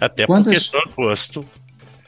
[0.00, 0.44] Até quantas...
[0.44, 1.44] porque estão posto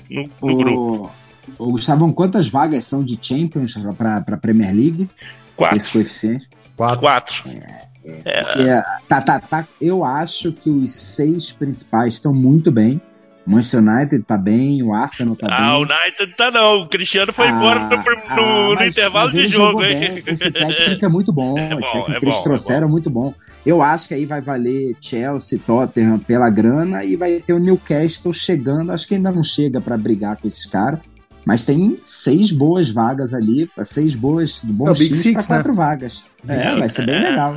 [0.09, 0.57] no, no o...
[0.57, 1.13] grupo.
[1.59, 5.09] O Gustavão, quantas vagas são de Champions para a Premier League?
[5.57, 5.77] Quatro.
[5.77, 6.49] Esse coeficiente?
[6.77, 7.01] Quatro.
[7.01, 7.49] Quatro.
[7.49, 7.90] É,
[8.25, 8.43] é, é.
[8.43, 13.01] Porque, tá, tá, tá, eu acho que os seis principais estão muito bem.
[13.47, 15.67] O Manchester United tá bem, o Arsenal tá ah, bem.
[15.67, 16.83] Ah, o United tá não.
[16.83, 20.23] O Cristiano foi ah, embora no, no, ah, mas, intervalo de jogo, hein?
[20.27, 21.59] Esse técnico é muito bom.
[21.59, 23.35] É bom, Esse técnico é que eles bom, trouxeram é muito bom.
[23.65, 28.33] Eu acho que aí vai valer Chelsea, Tottenham pela grana e vai ter o Newcastle
[28.33, 28.93] chegando.
[28.93, 31.01] Acho que ainda não chega para brigar com esses caras.
[31.45, 35.77] Mas tem seis boas vagas ali, seis boas, bons é times para quatro né?
[35.77, 36.23] vagas.
[36.47, 37.31] É, vai ser bem é.
[37.31, 37.57] legal.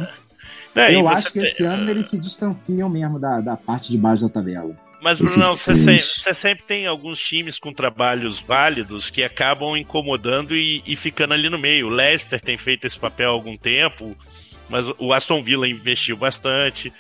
[0.76, 1.44] É, eu acho que tem...
[1.44, 4.76] esse ano eles se distanciam mesmo da, da parte de baixo da tabela.
[5.04, 10.56] Mas, Bruno, você sempre, você sempre, tem alguns times com trabalhos válidos que acabam incomodando
[10.56, 11.88] e, e, ficando ali no meio.
[11.88, 14.16] O Leicester tem feito esse papel há algum tempo,
[14.70, 16.92] mas o Aston Villa investiu bastante.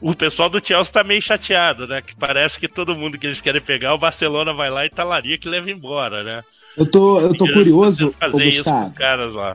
[0.00, 2.00] O pessoal do Chelsea tá meio chateado, né?
[2.00, 5.36] Que parece que todo mundo que eles querem pegar, o Barcelona vai lá e talaria
[5.36, 6.42] que leva embora, né?
[6.74, 8.14] Eu tô, eu tô curioso.
[8.18, 9.54] Fazer isso com caras lá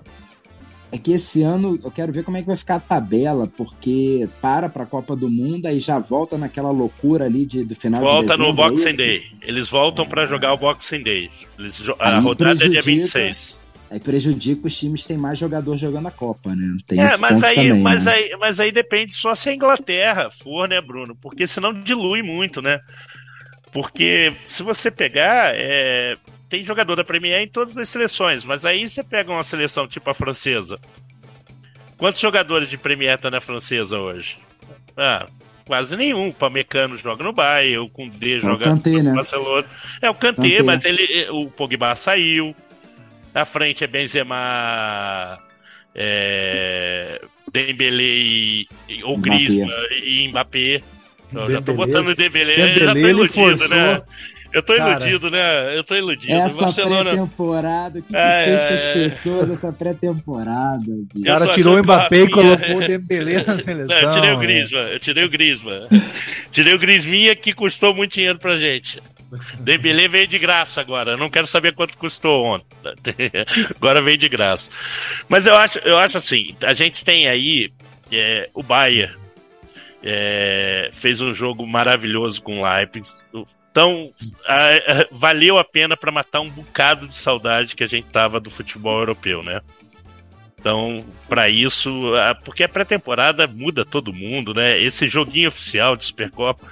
[0.95, 4.27] é que esse ano eu quero ver como é que vai ficar a tabela, porque
[4.41, 7.99] para para a Copa do Mundo e já volta naquela loucura ali de, do final
[7.99, 8.27] volta de.
[8.27, 9.23] Volta no Boxing é Day.
[9.41, 10.07] Eles voltam é...
[10.07, 11.29] para jogar o Boxing Day.
[11.59, 13.59] Eles, a rodada é dia 26.
[13.91, 16.65] Aí prejudica os times que têm mais jogador jogando a Copa, né?
[16.87, 18.13] Tem é, mas aí, também, mas, né?
[18.13, 21.15] aí, mas aí depende só se a Inglaterra for, né, Bruno?
[21.21, 22.79] Porque senão dilui muito, né?
[23.71, 26.15] Porque se você pegar, é,
[26.55, 30.09] tem jogador da Premier em todas as seleções, mas aí você pega uma seleção tipo
[30.09, 30.79] a francesa.
[31.97, 34.37] Quantos jogadores de Premier tá na francesa hoje?
[34.95, 35.27] Ah,
[35.65, 36.29] quase nenhum.
[36.29, 39.13] O Pamecano joga no Bayern, o Koundé joga Kanté, no né?
[39.15, 39.67] Barcelona.
[40.01, 42.55] É o Kanté, Kanté, mas ele, o Pogba saiu.
[43.33, 45.37] Na frente é Benzema,
[45.93, 48.67] é, Dembélé e,
[49.03, 50.81] ou Griezmann e Mbappé.
[51.33, 54.01] Eu já tô botando o Dembélé, Dembélé já tô iludido, né?
[54.55, 55.77] Eu tô Cara, iludido, né?
[55.77, 56.31] Eu tô iludido.
[56.31, 57.11] Essa Barcelona...
[57.11, 58.45] pré-temporada, o que, que é...
[58.45, 60.85] fez com as pessoas essa pré-temporada?
[61.13, 63.85] O cara tirou o Mbappé e colocou o Dembélé na seleção.
[63.85, 65.87] Não, eu tirei o Griezmann, eu tirei o Griezmann.
[66.53, 69.03] tirei o Griezmann que custou muito dinheiro pra gente.
[69.59, 71.11] Dembélé veio de graça agora.
[71.11, 72.65] Eu não quero saber quanto custou ontem.
[73.75, 74.71] agora veio de graça.
[75.27, 77.73] Mas eu acho, eu acho assim, a gente tem aí
[78.09, 79.13] é, o Bayern.
[80.01, 83.13] É, fez um jogo maravilhoso com o Leipzig.
[83.75, 84.09] Então,
[84.47, 88.39] a, a, valeu a pena para matar um bocado de saudade que a gente tava
[88.39, 89.59] do futebol europeu, né?
[90.57, 94.79] Então, para isso, a, porque a pré-temporada muda todo mundo, né?
[94.79, 96.65] Esse joguinho oficial de Supercopa.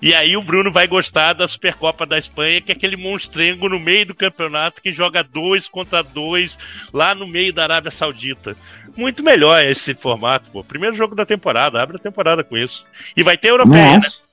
[0.00, 3.78] E aí o Bruno vai gostar da Supercopa da Espanha, que é aquele monstrengo no
[3.78, 6.58] meio do campeonato que joga dois contra dois
[6.94, 8.56] lá no meio da Arábia Saudita.
[8.96, 10.64] Muito melhor esse formato, pô.
[10.64, 12.86] Primeiro jogo da temporada, abre a temporada com isso.
[13.14, 14.08] E vai ter europeia, Nossa.
[14.08, 14.28] né?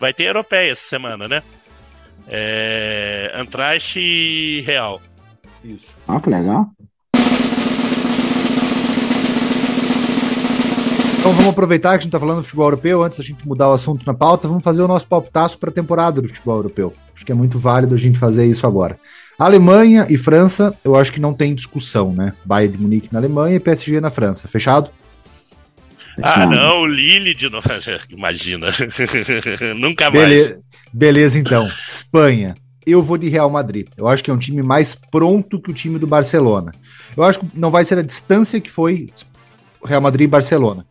[0.00, 1.42] Vai ter europeia essa semana, né?
[2.26, 3.32] É...
[3.34, 5.00] Antraste e Real.
[5.64, 5.88] Isso.
[6.06, 6.70] Ah, que legal.
[11.18, 13.68] Então vamos aproveitar que a gente está falando do futebol europeu, antes da gente mudar
[13.68, 16.94] o assunto na pauta, vamos fazer o nosso palpitaço para a temporada do futebol europeu.
[17.14, 18.98] Acho que é muito válido a gente fazer isso agora.
[19.38, 22.32] Alemanha e França, eu acho que não tem discussão, né?
[22.44, 24.48] Bayern de Munique na Alemanha e PSG na França.
[24.48, 24.90] Fechado?
[26.22, 27.68] Ah, não, o Lille de novo.
[28.10, 28.68] Imagina.
[29.76, 30.50] Nunca Beleza.
[30.54, 30.62] mais.
[30.92, 31.68] Beleza, então.
[31.86, 32.54] Espanha.
[32.86, 33.86] Eu vou de Real Madrid.
[33.96, 36.72] Eu acho que é um time mais pronto que o time do Barcelona.
[37.16, 39.08] Eu acho que não vai ser a distância que foi
[39.84, 40.84] Real Madrid e Barcelona.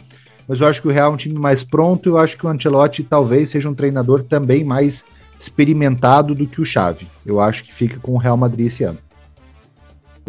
[0.48, 2.08] Mas eu acho que o Real é um time mais pronto.
[2.08, 5.04] Eu acho que o Ancelotti talvez seja um treinador também mais
[5.40, 7.08] experimentado do que o Xavi.
[7.26, 9.00] Eu acho que fica com o Real Madrid esse ano.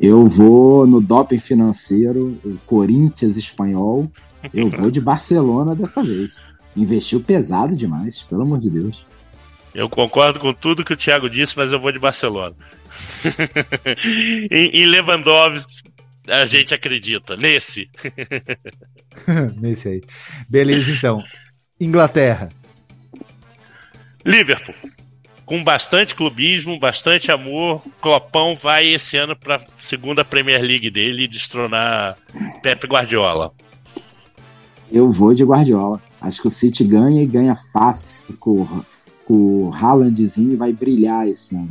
[0.01, 4.11] Eu vou no doping financeiro, o Corinthians espanhol.
[4.53, 6.41] Eu vou de Barcelona dessa vez.
[6.76, 9.05] Investiu pesado demais, pelo amor de Deus.
[9.74, 12.57] Eu concordo com tudo que o Thiago disse, mas eu vou de Barcelona.
[14.51, 15.91] em, Lewandowski,
[16.26, 17.36] a gente acredita.
[17.36, 17.91] Nesse.
[19.61, 20.01] Nesse aí.
[20.49, 21.22] Beleza, então.
[21.80, 22.49] Inglaterra.
[24.24, 24.74] Liverpool.
[25.45, 31.24] Com bastante clubismo, bastante amor, Clopão vai esse ano para a segunda Premier League dele
[31.24, 32.18] e destronar
[32.62, 33.53] Pep Guardiola.
[34.91, 36.01] Eu vou de Guardiola.
[36.20, 38.66] Acho que o City ganha e ganha fácil com,
[39.28, 41.70] o Haalandzinho vai brilhar esse ano.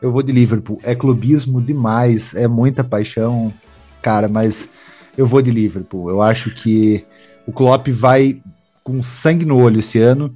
[0.00, 0.80] Eu vou de Liverpool.
[0.82, 3.52] É clubismo demais, é muita paixão,
[4.00, 4.68] cara, mas
[5.16, 6.08] eu vou de Liverpool.
[6.10, 7.04] Eu acho que
[7.46, 8.40] o Klopp vai
[8.82, 10.34] com sangue no olho esse ano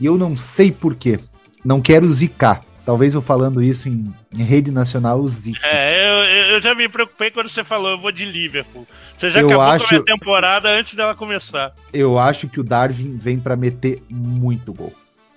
[0.00, 1.18] e eu não sei porquê.
[1.64, 2.62] Não quero zicar.
[2.88, 5.60] Talvez eu falando isso em, em rede nacional, o zique.
[5.62, 6.08] É,
[6.48, 8.88] eu, eu, já me preocupei quando você falou, eu vou de Liverpool.
[9.14, 11.74] Você já Eu acabou acho- com a minha temporada antes dela começar.
[11.92, 14.94] Eu acho que o Darwin vem pra meter muito gol.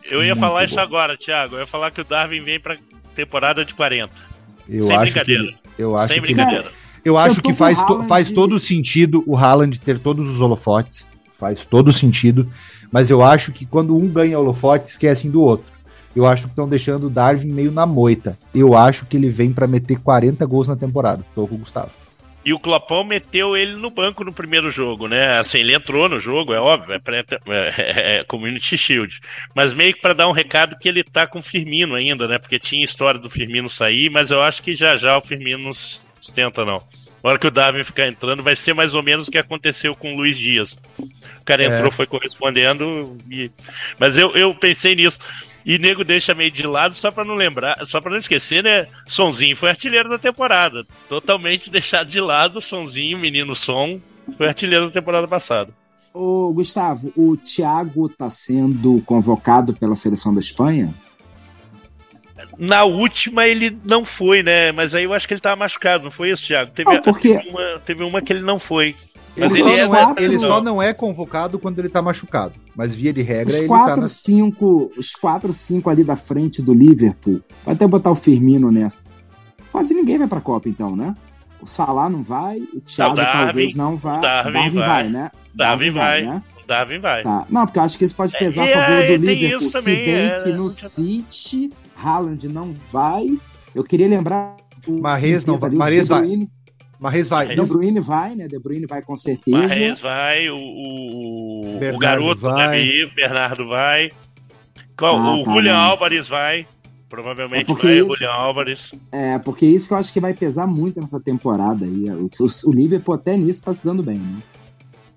[0.10, 0.82] Eu ia Muito falar isso bom.
[0.82, 1.56] agora, Thiago.
[1.56, 2.78] Eu ia falar que o Darwin vem pra
[3.14, 4.14] temporada de 40.
[4.70, 5.43] Eu Sem acho brincadeira.
[5.76, 6.72] que eu acho Sem que brincadeira.
[7.04, 10.26] eu acho Eu que faz, o to- faz de- todo sentido o Haaland ter todos
[10.30, 11.06] os holofotes.
[11.38, 12.49] Faz todo sentido.
[12.89, 15.66] Mas eu acho que quando um ganha holofote, esquecem do outro.
[16.16, 18.38] Eu acho que estão deixando o Darwin meio na moita.
[18.53, 21.24] Eu acho que ele vem pra meter 40 gols na temporada.
[21.34, 21.89] Tô com o Gustavo.
[22.43, 25.38] E o Clopão meteu ele no banco no primeiro jogo, né?
[25.38, 29.20] Assim, ele entrou no jogo, é óbvio, é, pré- é, é Community Shield.
[29.53, 32.39] Mas meio que pra dar um recado que ele tá com o Firmino ainda, né?
[32.39, 35.72] Porque tinha história do Firmino sair, mas eu acho que já já o Firmino não
[35.74, 36.82] sustenta, não.
[37.24, 39.93] Na hora que o Darwin ficar entrando, vai ser mais ou menos o que aconteceu
[39.93, 40.80] com o Luiz Dias.
[40.97, 41.68] O cara É.
[41.68, 43.16] entrou, foi correspondendo.
[43.30, 43.51] e-
[43.99, 45.20] Mas eu, eu pensei nisso.
[45.66, 48.88] E nego deixa meio de lado só pra não lembrar, só pra não esquecer, né?
[49.05, 50.84] Sonzinho foi artilheiro da temporada.
[51.07, 53.99] Totalmente deixado de lado, Sonzinho, menino Som,
[54.38, 55.72] foi artilheiro da temporada passada.
[56.14, 60.93] Ô, Gustavo, o Thiago tá sendo convocado pela seleção da Espanha?
[62.57, 64.72] Na última ele não foi, né?
[64.72, 66.72] Mas aí eu acho que ele tava machucado, não foi isso, Thiago?
[66.72, 68.95] Teve, Não, porque- teve, uma, teve uma que ele não foi.
[69.38, 71.88] Mas Ele, ele, só, é não é, quatro- ele só não é convocado quando ele
[71.90, 72.54] tá machucado.
[72.76, 74.08] Mas via de regra, Os ele tá quatro, na.
[74.08, 77.40] cinco, os quatro, cinco ali da frente do Liverpool.
[77.66, 79.00] Vai até botar o Firmino nessa.
[79.72, 81.16] Quase ninguém vai pra Copa, então, né?
[81.62, 84.18] O Salah não vai, o Thiago Darwin- talvez não vá.
[84.20, 85.08] Darwin vai.
[85.10, 85.32] né?
[85.54, 86.22] Darwin vai.
[86.24, 86.44] né?
[86.64, 87.24] O Darwin vai.
[87.24, 87.46] Tá.
[87.50, 89.68] Não, porque eu acho que isso pode pesar É, a favor é, do tem Liverpool.
[89.68, 91.70] isso Se também, bem é, que no não City,
[92.04, 93.28] Haaland não vai.
[93.74, 94.58] Eu queria lembrar.
[94.88, 96.50] o Mahrez não vai- Mahrez vai.
[97.02, 97.47] Marrez vai.
[97.56, 98.47] De Bruyne vai, né?
[98.47, 99.58] De Bruyne vai com certeza.
[99.58, 102.68] Marrez vai, o, o, o garoto vai.
[102.80, 104.10] deve ir, o Bernardo vai.
[104.95, 105.76] Qual, Ah, o tá, Julian?
[105.76, 106.68] Álvares vai.
[107.10, 108.93] Provavelmente É porque vai o Julian Álvares.
[109.12, 112.10] É, porque isso que eu acho que vai pesar muito nessa temporada aí.
[112.12, 114.39] O, o, o Liverpool até nisso tá se dando bem, né?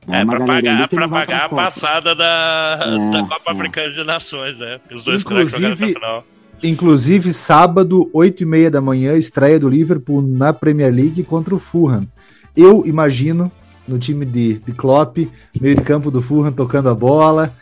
[0.08, 1.62] É, uma pra pagar, pra pagar a Copa.
[1.62, 3.52] passada da, É, da Copa é.
[3.52, 4.80] Africana de Nações, né?
[4.90, 6.24] Os dois craques jogaram até Inclusive- o final.
[6.64, 11.58] Inclusive, sábado, 8 e meia da manhã, estreia do Liverpool na Premier League contra o
[11.58, 12.08] Fulham.
[12.56, 13.52] Eu imagino,
[13.86, 15.18] no time de, de Klopp,
[15.60, 17.54] meio de campo do Fulham tocando a bola,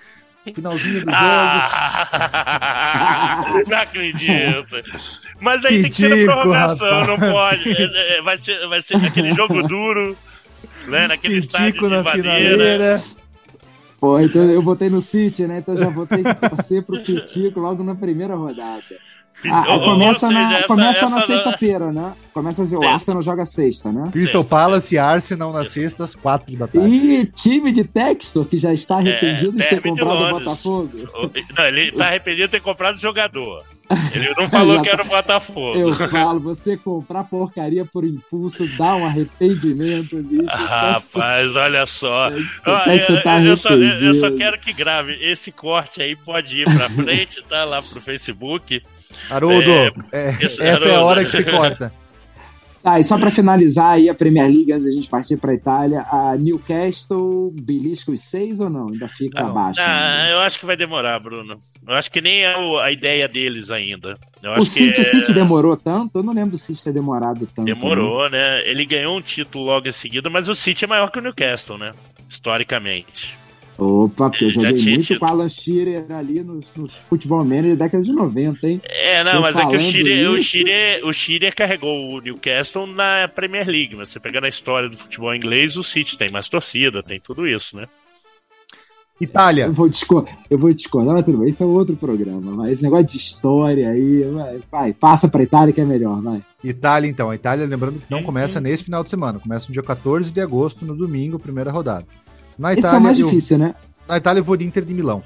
[0.55, 1.13] finalzinho do jogo.
[1.13, 2.03] Ah!
[3.69, 4.77] não acredito.
[5.41, 7.09] Mas aí tem que ser na prorrogação, rapaz.
[7.09, 7.71] não pode.
[7.71, 10.17] É, é, Vai ser, vai ser naquele jogo duro,
[10.87, 11.09] né?
[11.09, 12.35] Naquele estádio de na madeira.
[12.35, 13.03] finaleira.
[14.03, 15.59] Pô, então eu votei no City, né?
[15.59, 18.83] Então já vou ter que torcer pro Pitico logo na primeira rodada.
[19.49, 22.13] Ah, ou começa seja, na, essa- começa essa na sexta-feira, né?
[22.35, 22.95] Começa assim, o Sexta.
[22.95, 24.09] Arsenal joga sexta, né?
[24.13, 24.57] Crystal Sexta.
[24.57, 25.75] Palace e Arsenal nas Isso.
[25.75, 26.89] sextas, 4 da tarde.
[26.95, 30.31] E time de Textor, que já está arrependido de ter comprado o.
[30.41, 30.91] Botafogo.
[31.57, 33.63] Não, ele tá arrependido de ter comprado jogador.
[34.13, 35.79] Ele não falou que era o Botafogo.
[35.79, 40.45] Eu falo, você comprar porcaria por impulso dá um arrependimento, bicho.
[40.55, 42.31] Rapaz, olha só.
[42.85, 45.19] Textor eu, tá eu só, eu- só quero que grave.
[45.21, 47.65] Esse corte aí pode ir pra frente, tá?
[47.65, 48.81] Lá pro Facebook.
[49.29, 51.93] Haroldo, É, é, essa é a hora que se corta.
[52.83, 56.01] Tá, e só pra finalizar aí a Premier League, antes da gente partir pra Itália,
[56.11, 58.89] a Newcastle belisca os seis ou não?
[58.89, 59.51] Ainda fica Não.
[59.51, 59.81] abaixo.
[59.81, 60.33] Ah, né?
[60.33, 61.61] eu acho que vai demorar, Bruno.
[61.87, 64.17] Eu acho que nem é a ideia deles ainda.
[64.43, 66.19] Eu O City, é- City demorou tanto?
[66.19, 67.67] Eu não lembro do City ter demorado tanto.
[67.67, 67.75] né?
[67.75, 68.63] Demorou, né?
[68.69, 71.77] Ele ganhou um título logo em seguida, mas o City é maior que o Newcastle,
[71.79, 71.91] né?
[72.47, 73.37] Historicamente.
[73.79, 75.19] Opa, porque eu joguei tinha muito tido.
[75.19, 78.81] com Alan Shearer ali nos, nos Futebol Manager da década de 90, hein?
[78.85, 80.43] É, não, Tô mas é que o Chile, o.
[80.43, 80.71] Chile,
[81.05, 83.97] o Chile carregou o Newcastle na Premier League.
[83.97, 87.47] Mas você pegando a história do futebol inglês, o City tem mais torcida, tem tudo
[87.49, 87.89] isso, né?
[89.23, 89.67] Itália.
[89.67, 92.57] Eu vou, discor eu vou discordar, mas tudo bem, isso é outro programa.
[92.57, 92.73] Vai.
[92.73, 96.43] Esse negócio de história aí, vai, vai passa pra Itália que é melhor, vai.
[96.63, 97.31] Itália, então.
[97.31, 99.39] A Itália, lembrando que não começa nesse final de semana.
[99.39, 102.07] Começa no dia 14 de agosto, no domingo, primeira rodada.
[102.59, 103.75] Na Esse é Itália, o mais eu, difícil, né?
[104.09, 105.23] na Itália eu vou de Inter de Milão.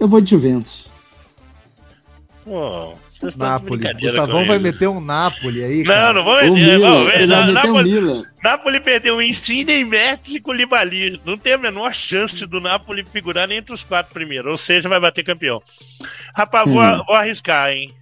[0.00, 0.86] Eu vou de Juventus.
[2.44, 3.70] Pô, vocês Napoli.
[3.78, 6.12] brincadeira Gustavão vai meter um Napoli aí, Não, cara.
[6.12, 6.78] não vou O meter.
[6.78, 8.22] Milan, Não, ele vai meter o Napoli, Milan.
[8.42, 11.20] Napoli perdeu o Insigne, em Mertens e Koulibaly.
[11.24, 14.50] Não tem a menor chance do Napoli figurar nem entre os quatro primeiros.
[14.50, 15.62] Ou seja, vai bater campeão.
[16.34, 17.02] Rapaz, vou, Hum.
[17.06, 17.92] vou arriscar, hein?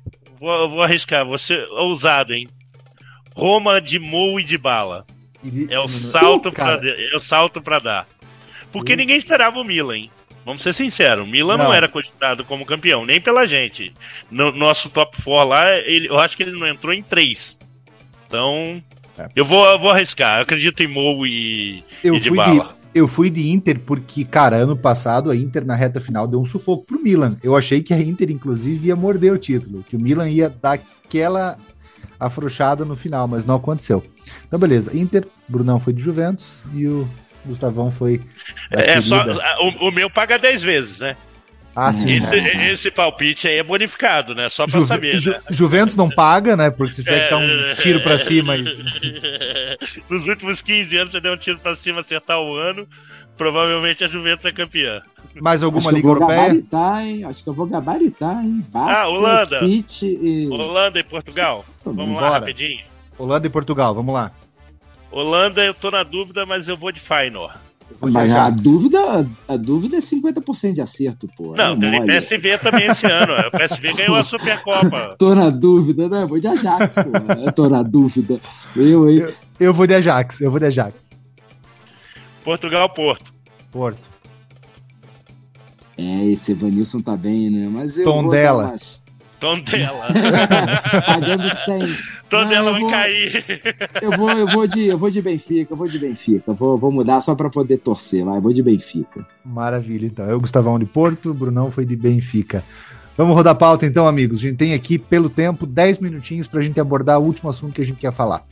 [0.40, 1.24] Vou, vou arriscar.
[1.24, 2.48] Vou ser ousado, hein?
[3.34, 5.04] Roma de Mou e de Bala.
[5.70, 8.06] É o salto, Cara, pra, é o salto dar.
[8.72, 10.10] Porque ninguém esperava o Milan, hein?
[10.51, 11.66] Vamos ser sinceros, o Milan não.
[11.66, 13.94] não, era cogitado como campeão, nem pela gente.
[14.28, 17.57] No nosso top 4 lá, ele, eu acho que ele não entrou em 3.
[18.26, 18.82] Então,
[19.16, 19.28] é.
[19.36, 20.38] eu, vou, eu vou arriscar.
[20.38, 22.64] Eu acredito em Mou e, eu e de bala.
[22.64, 26.40] De, eu fui de Inter porque, cara, ano passado a Inter na reta final deu
[26.40, 27.36] um sufoco pro Milan.
[27.44, 30.72] Eu achei que a Inter, inclusive, ia morder o título, que o Milan ia dar
[30.72, 31.57] aquela
[32.18, 34.03] afrouxada no final, mas não aconteceu.
[34.48, 34.96] Então, beleza.
[34.98, 37.09] Inter, Brunão foi de Juventus e o
[37.45, 38.20] Gustavão foi.
[38.70, 39.24] É, só.
[39.61, 41.16] O, o, meu paga 10 vezes, né?
[41.74, 42.11] Ah, sim.
[42.11, 44.49] Esse, esse, palpite aí é bonificado, né?
[44.49, 45.18] Só pra Ju, saber.
[45.18, 45.41] Ju, né?
[45.51, 46.70] Juventus não paga, né?
[46.70, 48.57] Porque se tiver que dar um tiro pra cima.
[48.57, 48.64] E...
[50.11, 52.86] Nos últimos 15 anos, você deu um tiro pra cima, acertar o ano.
[53.36, 55.01] Provavelmente a Juventus é campeã.
[55.41, 56.41] Mais alguma liga europeia?
[56.41, 57.24] Gabaritar, hein?
[57.24, 58.66] Acho que eu vou gabaritar, hein?
[58.68, 59.59] Barça, ah, Holanda.
[59.61, 60.49] City e...
[60.49, 61.64] Holanda e Portugal.
[61.84, 62.32] Vamos lá, Bora.
[62.32, 62.84] rapidinho.
[63.16, 64.30] Holanda e Portugal, vamos lá.
[65.11, 67.58] Holanda, eu tô na dúvida, mas eu vou de Feyenoord.
[68.00, 71.56] Mas a dúvida, a dúvida é 50% de acerto, pô.
[71.56, 73.32] Não, é tem PSV também esse ano.
[73.48, 75.16] O PSV ganhou a Supercopa.
[75.18, 76.24] tô na dúvida, né?
[76.24, 77.34] Vou de Ajax, pô.
[77.44, 78.40] Eu tô na dúvida.
[78.76, 79.18] Eu, hein?
[79.18, 81.11] Eu, eu vou de Ajax, eu vou de Ajax.
[82.44, 83.32] Portugal, Porto.
[83.72, 83.98] Porto.
[85.98, 87.68] É, esse Evanilson tá bem, né?
[87.70, 88.74] Mas eu Tom dela.
[89.38, 90.08] Tom dela.
[91.04, 92.19] Pagando 100.
[92.31, 93.45] Toda ela vai vou, cair.
[94.01, 96.53] Eu vou, eu vou de, eu vou de Benfica, eu vou de Benfica.
[96.53, 98.41] Vou, vou mudar só para poder torcer, vai.
[98.41, 99.26] Vou de Benfica.
[99.45, 100.24] Maravilha, então.
[100.26, 102.62] Eu, Gustavão de Porto, Brunão foi de Benfica.
[103.16, 104.39] Vamos rodar a pauta então, amigos.
[104.39, 107.74] A gente tem aqui, pelo tempo, 10 minutinhos para a gente abordar o último assunto
[107.74, 108.47] que a gente quer falar.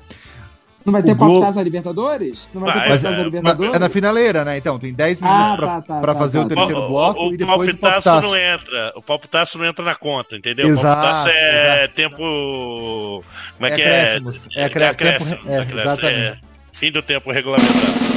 [0.85, 1.41] Não vai ter Glo...
[1.41, 2.49] palpitar Libertadores?
[2.55, 3.75] Não vai, vai ter palpitar é, Libertadores?
[3.75, 4.57] É na finaleira, né?
[4.57, 6.89] Então, tem 10 minutos ah, pra, tá, tá, pra tá, fazer tá, o terceiro o,
[6.89, 8.23] bloco o, e depois palpitaço o palpitaço.
[8.23, 8.93] não entra.
[8.97, 10.67] O palpitaço não entra na conta, entendeu?
[10.67, 11.95] Exato, o palpitaço é exato.
[11.95, 13.25] tempo...
[13.57, 14.19] Como é, é que é?
[14.57, 14.81] É, acréscimo.
[14.81, 15.41] É, acréscimo.
[15.47, 16.21] É, exatamente.
[16.21, 16.39] É,
[16.73, 18.09] fim do tempo regulamentado.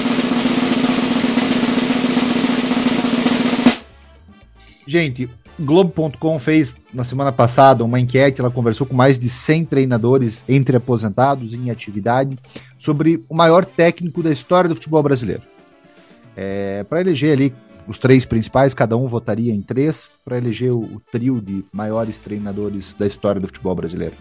[4.88, 5.30] Gente,
[5.62, 10.76] Globo.com fez na semana passada uma enquete, ela conversou com mais de 100 treinadores entre
[10.76, 12.38] aposentados e em atividade
[12.78, 15.42] sobre o maior técnico da história do futebol brasileiro.
[16.36, 17.54] É, para eleger ali
[17.88, 22.18] os três principais, cada um votaria em três para eleger o, o, trio de maiores
[22.18, 24.16] treinadores da história do futebol brasileiro.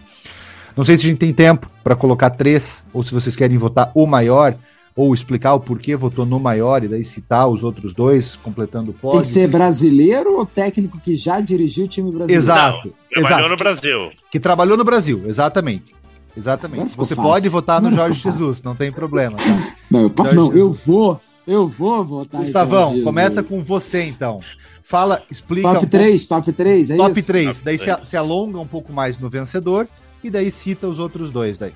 [0.75, 3.91] Não sei se a gente tem tempo para colocar três ou se vocês querem votar
[3.93, 4.55] o maior
[4.95, 8.93] ou explicar o porquê votou no maior e daí citar os outros dois, completando o
[8.93, 9.21] pódio.
[9.21, 12.41] Tem que ser brasileiro ou técnico que já dirigiu o time brasileiro?
[12.41, 12.87] Exato.
[12.87, 13.49] Não, trabalhou exato.
[13.49, 14.11] no Brasil.
[14.31, 15.93] Que trabalhou no Brasil, exatamente.
[16.35, 16.95] Exatamente.
[16.95, 17.29] Você fácil.
[17.29, 19.37] pode votar no Jorge Jesus, não tem problema.
[19.37, 19.75] Tá?
[19.91, 24.39] Não, eu posso Jorge não, eu vou, eu vou votar Gustavão, começa com você então.
[24.85, 25.73] Fala, explica.
[25.73, 26.45] Top um 3, pouco...
[26.45, 27.27] top 3, é top isso?
[27.27, 27.47] 3.
[27.47, 27.99] Top daí 3.
[27.99, 29.87] Se, se alonga um pouco mais no vencedor
[30.23, 31.73] e daí cita os outros dois daí.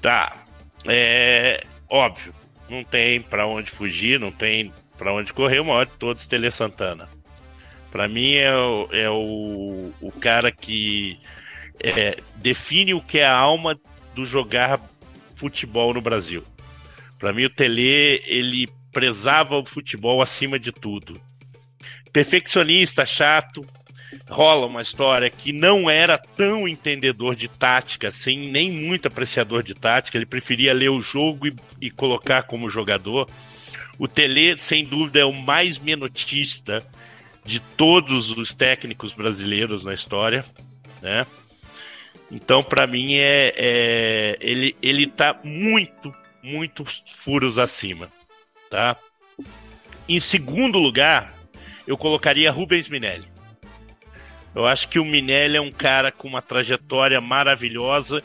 [0.00, 0.41] Tá.
[0.86, 2.34] É óbvio,
[2.68, 5.60] não tem para onde fugir, não tem para onde correr.
[5.60, 7.08] O maior de todos, Tele Santana.
[7.90, 11.18] Para mim é, o, é o, o cara que
[11.78, 13.78] é, define o que é a alma
[14.14, 14.80] do jogar
[15.36, 16.42] futebol no Brasil.
[17.18, 21.20] Para mim, o Tele ele prezava o futebol acima de tudo.
[22.12, 23.64] Perfeccionista, chato,
[24.28, 29.74] rola uma história que não era tão entendedor de tática, assim, nem muito apreciador de
[29.74, 30.18] tática.
[30.18, 33.28] Ele preferia ler o jogo e, e colocar como jogador.
[33.98, 36.84] O Tele, sem dúvida, é o mais menotista
[37.44, 40.44] de todos os técnicos brasileiros na história,
[41.00, 41.26] né?
[42.30, 46.84] Então, para mim, é, é, ele, ele tá muito, muito
[47.18, 48.08] furos acima,
[48.70, 48.96] tá?
[50.08, 51.32] Em segundo lugar,
[51.86, 53.31] eu colocaria Rubens Minelli.
[54.54, 58.22] Eu acho que o Minelli é um cara com uma trajetória maravilhosa,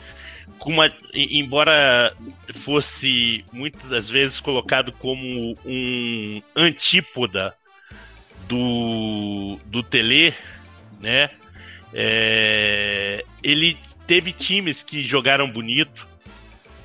[0.58, 2.14] com uma, embora
[2.52, 7.54] fosse muitas vezes colocado como um antípoda
[8.46, 10.34] do, do Tele,
[11.00, 11.30] né?
[11.94, 16.06] É, ele teve times que jogaram bonito.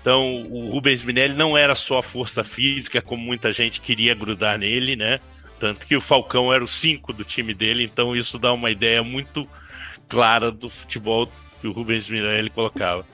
[0.02, 4.96] Então, o Rubens Minelli não era só força física, como muita gente queria grudar nele,
[4.98, 5.20] né?
[5.64, 9.01] Tanto que o Falcão era o 5 do time dele, então isso dá uma ideia
[9.01, 9.47] muito
[10.09, 11.26] clara do futebol
[11.61, 13.07] que o Rubens Mirelli colocava.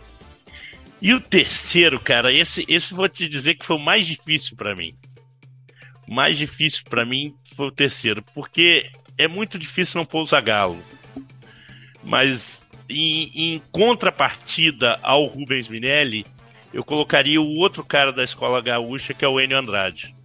[0.99, 4.75] E o terceiro, cara, esse, esse vou te dizer que foi o mais difícil para
[4.75, 4.97] mim.
[6.07, 10.25] O mais difícil para mim foi o terceiro, porque é muito difícil não pôr o
[10.25, 10.83] Zagallo.
[12.03, 16.25] Mas em, em contrapartida ao Rubens Minelli,
[16.73, 20.17] eu colocaria o outro cara da escola gaúcha, que é o Enio Andrade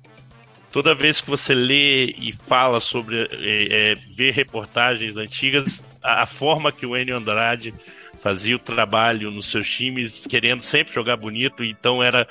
[0.75, 6.27] toda vez que você lê e fala sobre, é, é, vê reportagens antigas, a, a,
[6.27, 7.73] forma que o Enio Andrade
[8.21, 12.27] fazia o trabalho nos seus times, querendo sempre jogar bonito, então era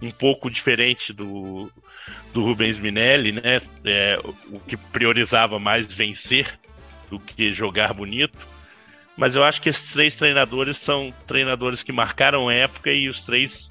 [0.00, 1.68] um pouco diferente do,
[2.32, 3.60] do Rubens Minelli, né?
[3.84, 6.46] É, o que priorizava mais vencer
[7.10, 8.38] do que jogar bonito.
[9.16, 13.68] Mas eu acho que esses três treinadores são treinadores que marcaram época e os três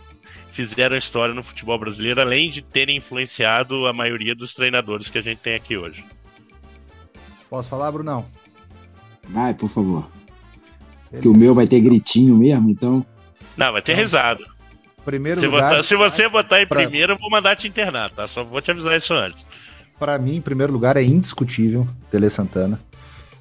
[0.68, 5.22] fizeram história no futebol brasileiro, além de terem influenciado a maioria dos treinadores que a
[5.22, 6.04] gente tem aqui hoje.
[7.50, 8.26] Posso falar, Brunão?
[9.28, 10.10] Vai, por favor.
[11.22, 13.06] Que o meu vai ter gritinho mesmo, então.
[13.58, 14.44] Não, vai ter risada.
[15.06, 18.12] Primeiro Se, lugar, votar- se você botar em pra- primeiro, eu vou mandar te internar,
[18.12, 18.28] tá?
[18.28, 19.48] Só vou te avisar isso antes.
[19.98, 22.80] Para mim, em primeiro lugar, é indiscutível Tele Santana.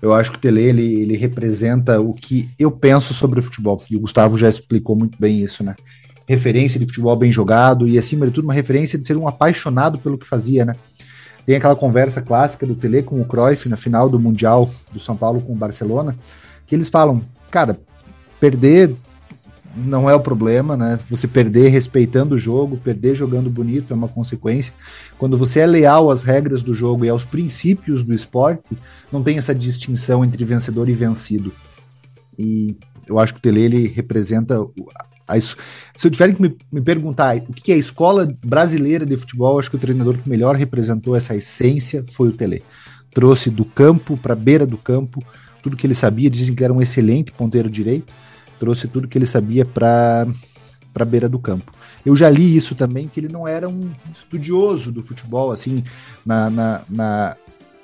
[0.00, 3.82] Eu acho que o Tele ele, ele representa o que eu penso sobre o futebol.
[3.90, 5.74] E o Gustavo já explicou muito bem isso, né?
[6.28, 9.98] Referência de futebol bem jogado e, acima de tudo, uma referência de ser um apaixonado
[9.98, 10.76] pelo que fazia, né?
[11.46, 15.16] Tem aquela conversa clássica do Tele com o Cruyff na final do Mundial do São
[15.16, 16.14] Paulo com o Barcelona,
[16.66, 17.78] que eles falam, cara,
[18.38, 18.94] perder
[19.74, 20.98] não é o problema, né?
[21.08, 24.74] Você perder respeitando o jogo, perder jogando bonito é uma consequência.
[25.18, 28.76] Quando você é leal às regras do jogo e aos princípios do esporte,
[29.10, 31.52] não tem essa distinção entre vencedor e vencido.
[32.38, 32.76] E
[33.06, 34.58] eu acho que o Tele ele representa
[35.28, 35.56] o- a, es-
[35.96, 39.58] se eu tiver que me, me perguntar o que é a escola brasileira de futebol,
[39.58, 42.62] acho que o treinador que melhor representou essa essência foi o Tele.
[43.10, 45.22] Trouxe do campo para a beira do campo
[45.62, 48.12] tudo que ele sabia, dizem que era um excelente ponteiro direito,
[48.58, 50.26] trouxe tudo que ele sabia para
[50.92, 51.70] para a beira do campo.
[52.04, 55.84] Eu já li isso também, que ele não era um estudioso do futebol, assim,
[56.24, 57.36] na, na, na-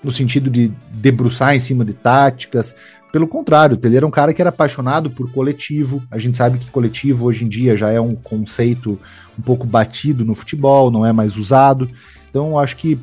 [0.02, 2.74] no sentido de debruçar em cima de táticas.
[3.14, 6.02] Pelo contrário, ele era um cara que era apaixonado por coletivo.
[6.10, 8.98] A gente sabe que coletivo hoje em dia já é um conceito
[9.38, 11.88] um pouco batido no futebol, não é mais usado.
[12.28, 12.98] Então, acho que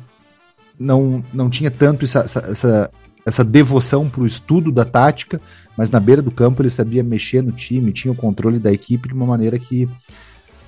[0.78, 2.90] não, não tinha tanto essa, essa, essa,
[3.24, 5.40] essa devoção para o estudo da tática,
[5.78, 9.08] mas na beira do campo ele sabia mexer no time, tinha o controle da equipe
[9.08, 9.88] de uma maneira que,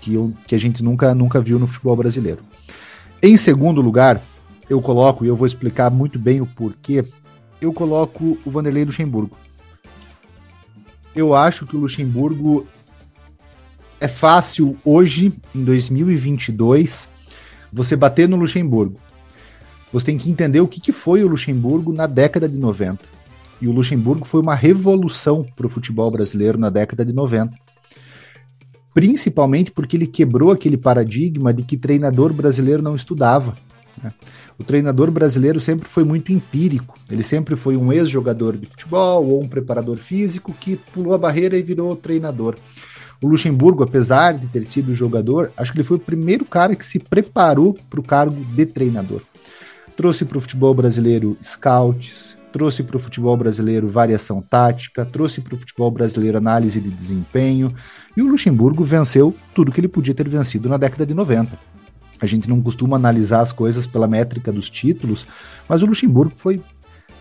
[0.00, 2.40] que, eu, que a gente nunca, nunca viu no futebol brasileiro.
[3.22, 4.22] Em segundo lugar,
[4.70, 7.04] eu coloco, e eu vou explicar muito bem o porquê,
[7.64, 9.36] eu coloco o Vanderlei Luxemburgo.
[11.14, 12.66] Eu acho que o Luxemburgo
[14.00, 17.08] é fácil hoje, em 2022,
[17.72, 18.98] você bater no Luxemburgo.
[19.92, 22.98] Você tem que entender o que, que foi o Luxemburgo na década de 90.
[23.60, 27.54] E o Luxemburgo foi uma revolução para o futebol brasileiro na década de 90.
[28.92, 33.56] Principalmente porque ele quebrou aquele paradigma de que treinador brasileiro não estudava.
[34.04, 34.12] Né?
[34.58, 36.96] O treinador brasileiro sempre foi muito empírico.
[37.10, 41.56] Ele sempre foi um ex-jogador de futebol ou um preparador físico que pulou a barreira
[41.56, 42.54] e virou treinador.
[43.20, 46.86] O Luxemburgo, apesar de ter sido jogador, acho que ele foi o primeiro cara que
[46.86, 49.22] se preparou para o cargo de treinador
[49.96, 55.54] trouxe para o futebol brasileiro scouts, trouxe para o futebol brasileiro variação tática, trouxe para
[55.54, 57.74] o futebol brasileiro análise de desempenho,
[58.16, 61.73] e o Luxemburgo venceu tudo que ele podia ter vencido na década de 90.
[62.24, 65.26] A gente não costuma analisar as coisas pela métrica dos títulos,
[65.68, 66.60] mas o Luxemburgo foi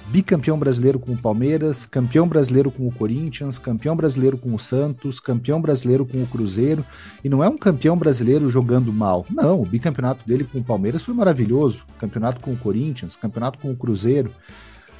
[0.07, 5.19] bicampeão brasileiro com o Palmeiras, campeão brasileiro com o Corinthians, campeão brasileiro com o Santos,
[5.19, 6.85] campeão brasileiro com o Cruzeiro,
[7.23, 9.25] e não é um campeão brasileiro jogando mal.
[9.29, 13.71] Não, o bicampeonato dele com o Palmeiras foi maravilhoso, campeonato com o Corinthians, campeonato com
[13.71, 14.31] o Cruzeiro.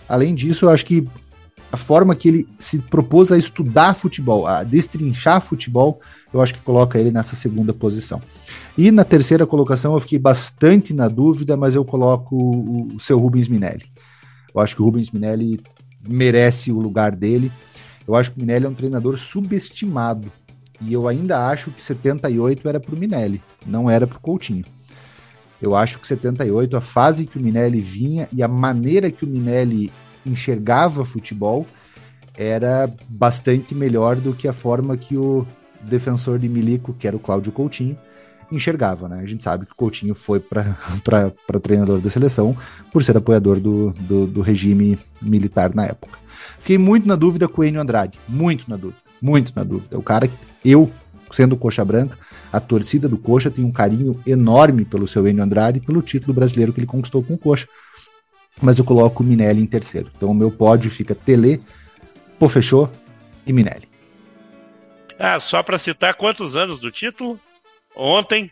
[0.07, 1.07] Além disso, eu acho que
[1.71, 5.99] a forma que ele se propôs a estudar futebol, a destrinchar futebol,
[6.33, 8.21] eu acho que coloca ele nessa segunda posição.
[8.77, 13.19] E na terceira colocação eu fiquei bastante na dúvida, mas eu coloco o, o seu
[13.19, 13.85] Rubens Minelli.
[14.53, 15.59] Eu acho que o Rubens Minelli
[16.07, 17.51] merece o lugar dele.
[18.07, 20.31] Eu acho que o Minelli é um treinador subestimado.
[20.81, 24.65] E eu ainda acho que 78 era para o Minelli, não era para o Coutinho.
[25.61, 29.27] Eu acho que 78, a fase que o Minelli vinha e a maneira que o
[29.27, 29.91] Minelli
[30.25, 31.65] enxergava futebol
[32.35, 35.45] era bastante melhor do que a forma que o
[35.81, 37.97] defensor de Milico, que era o Cláudio Coutinho,
[38.55, 39.21] enxergava, né?
[39.21, 40.77] A gente sabe que o Coutinho foi para
[41.61, 42.55] treinador da seleção
[42.91, 46.17] por ser apoiador do, do, do, regime militar na época.
[46.59, 49.97] Fiquei muito na dúvida com o Enio Andrade, muito na dúvida, muito na dúvida.
[49.97, 50.29] O cara,
[50.63, 50.91] eu,
[51.31, 52.17] sendo coxa branca,
[52.53, 56.35] a torcida do Coxa tem um carinho enorme pelo seu Enio Andrade e pelo título
[56.35, 57.67] brasileiro que ele conquistou com o Coxa.
[58.61, 60.11] Mas eu coloco o Minelli em terceiro.
[60.15, 61.59] Então o meu pódio fica Tele,
[62.37, 62.87] Pofechô
[63.47, 63.89] e Minelli.
[65.17, 67.39] Ah, só para citar quantos anos do título?
[67.95, 68.51] Ontem,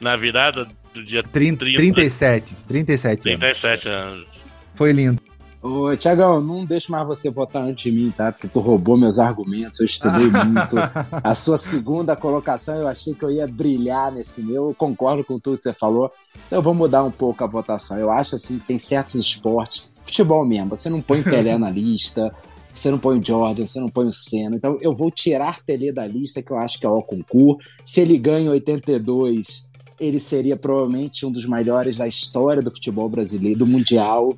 [0.00, 2.54] na virada do dia 30, 37.
[2.66, 4.12] 37, 37 anos.
[4.12, 4.26] anos.
[4.74, 5.20] Foi lindo.
[5.60, 8.30] Ô, Tiagão, não deixo mais você votar antes de mim, tá?
[8.30, 10.76] Porque tu roubou meus argumentos, eu estudei muito.
[11.10, 14.68] A sua segunda colocação, eu achei que eu ia brilhar nesse meu.
[14.68, 16.12] Eu concordo com tudo que você falou.
[16.46, 17.98] Então eu vou mudar um pouco a votação.
[17.98, 22.32] Eu acho assim que tem certos esportes, futebol mesmo, você não põe Pelé na lista,
[22.78, 24.56] você não põe o Jordan, você não põe o Senna.
[24.56, 27.58] Então eu vou tirar Pelé da lista, que eu acho que é o concurso.
[27.84, 29.68] Se ele ganha 82,
[30.00, 34.36] ele seria provavelmente um dos melhores da história do futebol brasileiro, do Mundial.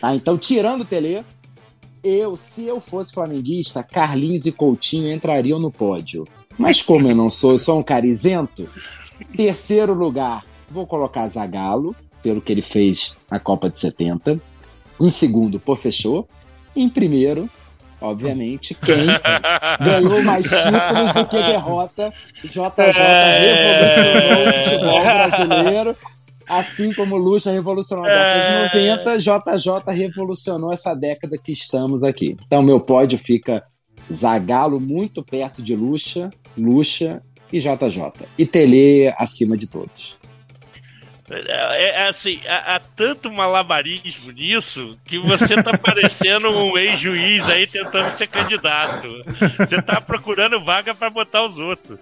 [0.00, 0.14] Tá?
[0.14, 1.24] Então, tirando o Tele,
[2.02, 6.26] eu, se eu fosse flamenguista, Carlinhos e Coutinho entrariam no pódio.
[6.58, 8.68] Mas como eu não sou, eu sou um cara isento,
[9.36, 14.40] terceiro lugar, vou colocar Zagallo, pelo que ele fez na Copa de 70.
[15.00, 16.28] Em segundo, pô, fechou.
[16.74, 17.48] Em primeiro,
[18.02, 19.06] obviamente, quem
[19.80, 22.12] ganhou mais títulos do que derrota,
[22.44, 22.58] JJ
[23.40, 25.96] revolucionou o futebol brasileiro.
[26.48, 32.36] Assim como Lucha revolucionou a década de 90, JJ revolucionou essa década que estamos aqui.
[32.44, 33.62] Então, meu pódio fica
[34.12, 37.22] Zagalo muito perto de Lucha, Lucha
[37.52, 38.26] e JJ.
[38.36, 40.16] E Tele acima de todos.
[41.34, 47.66] É, é assim, há, há, tanto malabarismo nisso que você tá parecendo um ex-juiz aí
[47.66, 49.08] tentando ser candidato.
[49.58, 51.98] Você tá procurando vaga para botar os outros.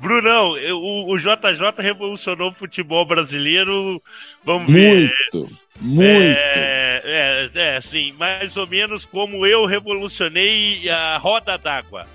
[0.00, 4.00] Brunão, o, o JJ revolucionou o futebol brasileiro.
[4.44, 5.12] Vamos ver.
[5.32, 6.02] Muito, muito.
[6.08, 12.06] É, é, é, assim, mais ou menos como eu revolucionei a roda d'água.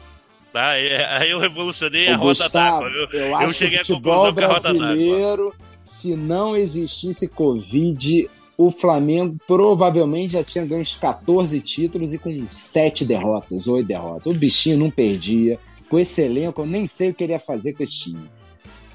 [0.53, 0.77] Tá?
[0.77, 2.89] É, eu revolucionei a roda d'água.
[2.89, 5.53] Eu, eu, eu cheguei que o futebol brasileiro
[5.85, 12.45] se não existisse Covid, o Flamengo provavelmente já tinha ganho uns 14 títulos e com
[12.49, 14.25] 7 derrotas, 8 derrotas.
[14.27, 15.59] O bichinho não perdia.
[15.89, 18.29] Com esse elenco, eu nem sei o que ele ia fazer com esse time.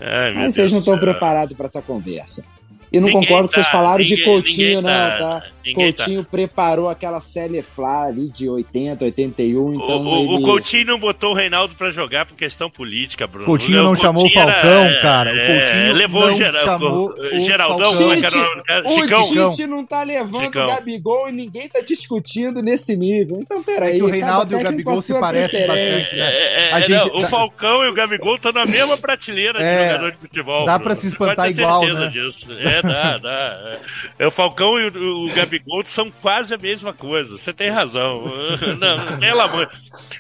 [0.01, 2.45] Ai, Mas vocês não estão preparados para essa conversa.
[2.93, 5.19] E não ninguém concordo que vocês tá, falaram ninguém, de Coutinho, não, tá?
[5.19, 5.43] tá?
[5.75, 6.31] Coutinho tá.
[6.31, 10.07] preparou aquela série Flá ali de 80, 81, então.
[10.07, 10.37] O, ele...
[10.37, 13.47] o Coutinho não botou o Reinaldo pra jogar por questão política, Bruno.
[13.47, 15.33] Coutinho não, chamou o Falcão, era, cara.
[15.33, 18.39] O é, Coutinho levou não geral, chamou o Geraldão, Tite,
[18.85, 19.51] o Chicão.
[19.51, 20.65] Tite não tá levando Chicão.
[20.65, 23.39] o Gabigol e ninguém tá discutindo nesse nível.
[23.41, 23.99] Então, peraí.
[23.99, 26.33] É o Reinaldo e o Gabigol se parecem bastante, né?
[26.33, 27.13] É, é, gente...
[27.13, 30.65] não, o Falcão e o Gabigol estão na mesma prateleira de é, jogador de futebol.
[30.65, 32.09] Dá pra se espantar igual, né?
[32.09, 32.51] Disso.
[32.53, 33.79] É, dá, dá.
[34.19, 37.37] É, o Falcão e o, o Gabigol são quase a mesma coisa.
[37.37, 38.25] Você tem razão.
[38.79, 39.71] Não, pelo amor.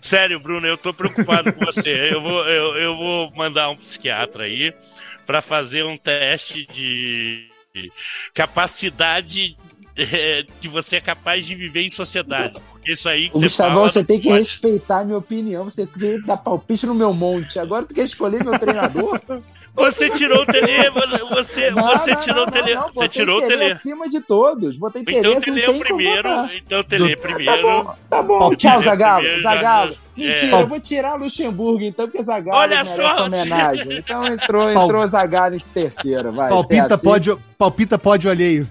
[0.02, 2.10] Sério, Bruno, eu tô preocupado com você.
[2.12, 4.72] Eu vou, eu, eu vou mandar um psiquiatra aí
[5.26, 7.48] para fazer um teste de
[8.34, 9.56] capacidade
[9.98, 12.58] é, que você é capaz de viver em sociedade.
[12.86, 13.28] Isso aí.
[13.28, 14.40] Que Gustavão, você, você tem que pode...
[14.40, 15.64] respeitar a minha opinião.
[15.64, 17.58] Você quer dar palpite no meu monte.
[17.58, 19.20] Agora tu quer escolher meu treinador?
[19.78, 20.90] Você tirou o Tele,
[21.30, 22.74] você, não, você não, tirou não, o Tele.
[22.74, 23.64] você tirou o Tele.
[23.64, 24.76] acima de todos.
[24.76, 26.28] Botei então o Tele é o primeiro.
[26.56, 27.62] Então o Tele é primeiro.
[27.62, 28.54] Tá bom, tá bom.
[28.56, 29.40] Tchau, Zagalo.
[29.40, 29.96] Zagalo.
[30.16, 30.62] Mentira, é.
[30.62, 33.24] eu vou tirar o Luxemburgo, então, porque Zagalo Olha merece só.
[33.24, 33.98] homenagem.
[33.98, 36.48] Então entrou, entrou Zagalo em terceiro, vai.
[36.48, 37.04] Palpita, assim.
[37.04, 38.66] pode, palpita pode alheio.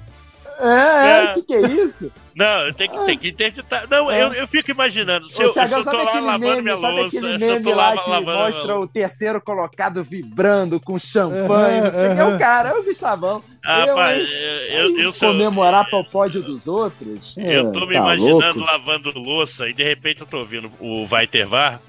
[0.60, 2.12] É, é, o que, que é isso?
[2.36, 3.88] Não, tem que, tem que interditar.
[3.90, 4.22] Não, é.
[4.22, 5.30] eu, eu fico imaginando.
[5.30, 7.94] Se Ô, eu, se eu tô lá lavando meme, minha louça, se eu tô lá,
[7.94, 12.38] lá que mostra o terceiro colocado vibrando com champanhe, não sei o que é o
[12.38, 13.44] cara, é o Gustavão.
[13.66, 15.14] Ah, eu, pai, eu, eu, eu.
[15.14, 17.36] Comemorar para o pódio dos outros?
[17.38, 18.60] Eu tô me tá imaginando louco.
[18.60, 21.82] lavando louça e de repente eu tô ouvindo o Vai Ter Var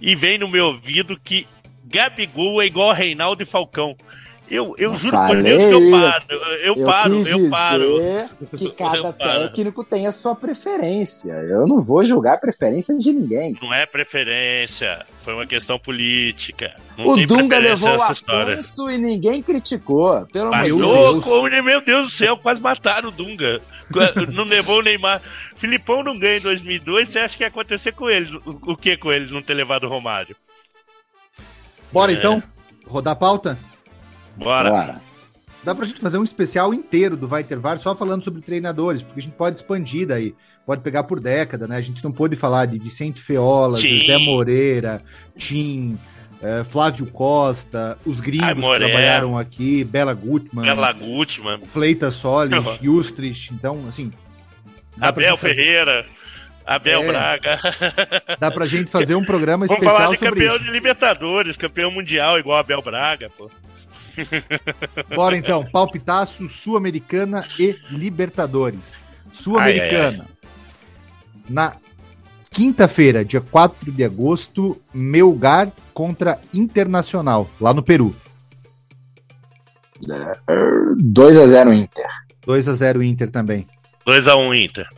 [0.00, 1.46] e vem no meu ouvido que
[1.84, 3.96] Gabigol é igual a Reinaldo e Falcão.
[4.48, 6.24] Eu, eu juro por Deus que eu paro.
[6.60, 7.94] Eu, eu paro, eu paro.
[8.56, 11.32] Que cada técnico tem a sua preferência.
[11.32, 13.56] Eu não vou julgar a preferência de ninguém.
[13.60, 16.74] Não é preferência, foi uma questão política.
[16.96, 20.26] Não o Dunga levou o Afonso e ninguém criticou.
[20.26, 23.60] Pelo Mas louco, meu Deus do céu, quase mataram o Dunga.
[24.32, 25.22] não levou o Neymar.
[25.56, 28.32] Filipão não ganha em 2002, você acha que ia acontecer com eles?
[28.32, 30.36] O, o que com eles não ter levado o Romário?
[31.90, 32.16] Bora é.
[32.16, 32.42] então,
[32.86, 33.58] rodar a pauta?
[34.36, 34.70] Bora.
[34.70, 35.14] Bora.
[35.64, 39.02] Dá pra gente fazer um especial inteiro do Vai Ter VAR só falando sobre treinadores,
[39.02, 40.34] porque a gente pode expandir daí.
[40.66, 41.76] Pode pegar por década, né?
[41.76, 45.02] A gente não pôde falar de Vicente Feola, Zé Moreira,
[45.36, 45.98] Tim,
[46.42, 52.62] é, Flávio Costa, os gringos Ai, que trabalharam aqui, Bela Gutmann, Bela Gutmann, Fleita Solis,
[52.82, 54.12] Justrich, então, assim...
[55.00, 56.04] Abel Ferreira...
[56.66, 57.60] Abel é, Braga.
[58.40, 60.64] Dá pra gente fazer um programa especial Vamos falar de campeão isso.
[60.64, 63.50] de Libertadores, campeão mundial igual Abel Braga, pô.
[65.14, 68.94] Bora então, palpitaço Sul-Americana e Libertadores.
[69.32, 70.26] Sul-Americana.
[71.48, 71.74] Na
[72.50, 78.14] quinta-feira, dia 4 de agosto, Melgar contra Internacional, lá no Peru.
[80.00, 82.06] 2x0 Inter.
[82.46, 83.66] 2x0 Inter também.
[84.06, 84.88] 2x1 Inter.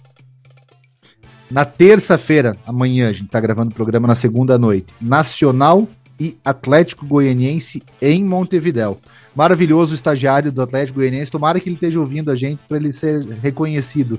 [1.51, 4.93] Na terça-feira, amanhã, a gente tá gravando o programa na segunda noite.
[5.01, 5.89] Nacional
[6.19, 8.99] e Atlético Goianiense em Montevidéu.
[9.35, 11.31] Maravilhoso estagiário do Atlético Goianiense.
[11.31, 14.19] Tomara que ele esteja ouvindo a gente para ele ser reconhecido.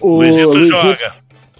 [0.00, 1.14] O Luizito, Luizito joga.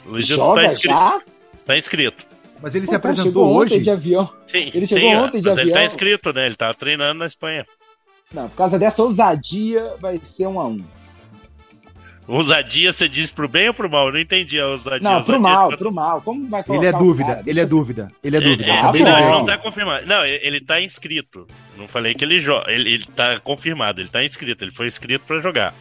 [0.06, 0.94] Luizito joga tá inscrito.
[0.94, 1.20] Já?
[1.66, 2.26] Tá inscrito.
[2.62, 3.82] Mas ele Pô, se cara, apresentou chegou ontem hoje.
[3.84, 4.30] de avião.
[4.46, 5.74] Sim, Ele chegou sim, ontem de mas Ele avião.
[5.78, 6.46] tá inscrito, né?
[6.46, 7.66] Ele tá treinando na Espanha.
[8.32, 10.82] Não, por causa dessa ousadia, vai ser um a um.
[12.34, 14.06] Ousadia, você diz pro bem ou pro mal?
[14.06, 15.00] Eu não entendi a ousadia.
[15.00, 16.22] Não, pro mal, é- pro mal.
[16.22, 17.42] Como vai Ele colocar é o dúvida, cara?
[17.46, 18.64] ele é dúvida, ele é dúvida.
[18.70, 20.06] É, Acabei não, ele não tá confirmado.
[20.06, 21.46] Não, ele, ele tá inscrito.
[21.76, 22.70] Não falei que ele joga.
[22.70, 24.64] Ele, ele tá confirmado, ele tá inscrito.
[24.64, 25.74] Ele foi inscrito pra jogar.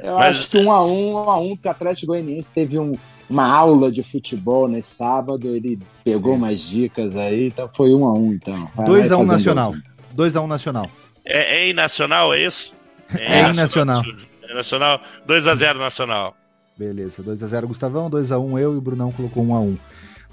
[0.00, 2.78] Eu Mas- acho que um a um, um a um, porque o Atlético Goianiense teve
[2.78, 2.96] um-
[3.30, 8.12] uma aula de futebol nesse sábado, ele pegou umas dicas aí, então foi um a
[8.12, 8.66] um, então.
[8.74, 9.74] Vai 2 a 1 fazer um Nacional.
[10.12, 10.90] 2 a 1 Nacional.
[11.24, 12.74] É, é em Nacional, é isso?
[13.14, 14.02] É em Nacional.
[14.02, 15.00] É Nacional.
[15.26, 16.36] 2x0 Nacional.
[16.76, 19.60] Beleza, 2 a 0 Gustavão, 2 a 1 eu e o Brunão colocou 1 a
[19.60, 19.78] 1.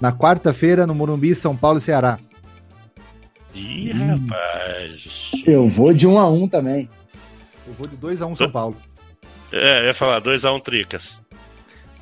[0.00, 2.18] Na quarta-feira, no Morumbi, São Paulo e Ceará.
[3.54, 5.32] Ih, rapaz.
[5.46, 6.88] Eu vou de um a um também.
[7.66, 8.76] Eu vou de 2 a 1 São Paulo.
[9.52, 11.18] É, eu ia falar 2x1 Tricas.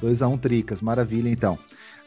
[0.00, 1.58] 2 a 1 Tricas, maravilha então.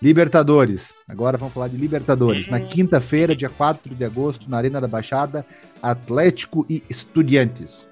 [0.01, 0.93] Libertadores.
[1.07, 2.47] Agora vamos falar de Libertadores.
[2.47, 5.45] Na quinta-feira, dia 4 de agosto, na Arena da Baixada,
[5.81, 7.87] Atlético e Estudiantes.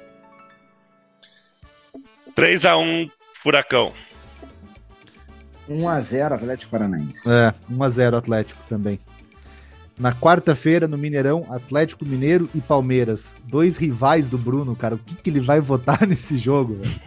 [2.40, 3.12] 3x1
[3.44, 3.94] Furacão.
[5.68, 7.30] 1 a 0 Atlético Paranaense.
[7.32, 9.00] É, 1 a 0 Atlético também.
[9.98, 13.32] Na quarta-feira, no Mineirão, Atlético Mineiro e Palmeiras.
[13.44, 14.96] Dois rivais do Bruno, cara.
[14.96, 16.76] O que, que ele vai votar nesse jogo?
[16.76, 17.00] velho?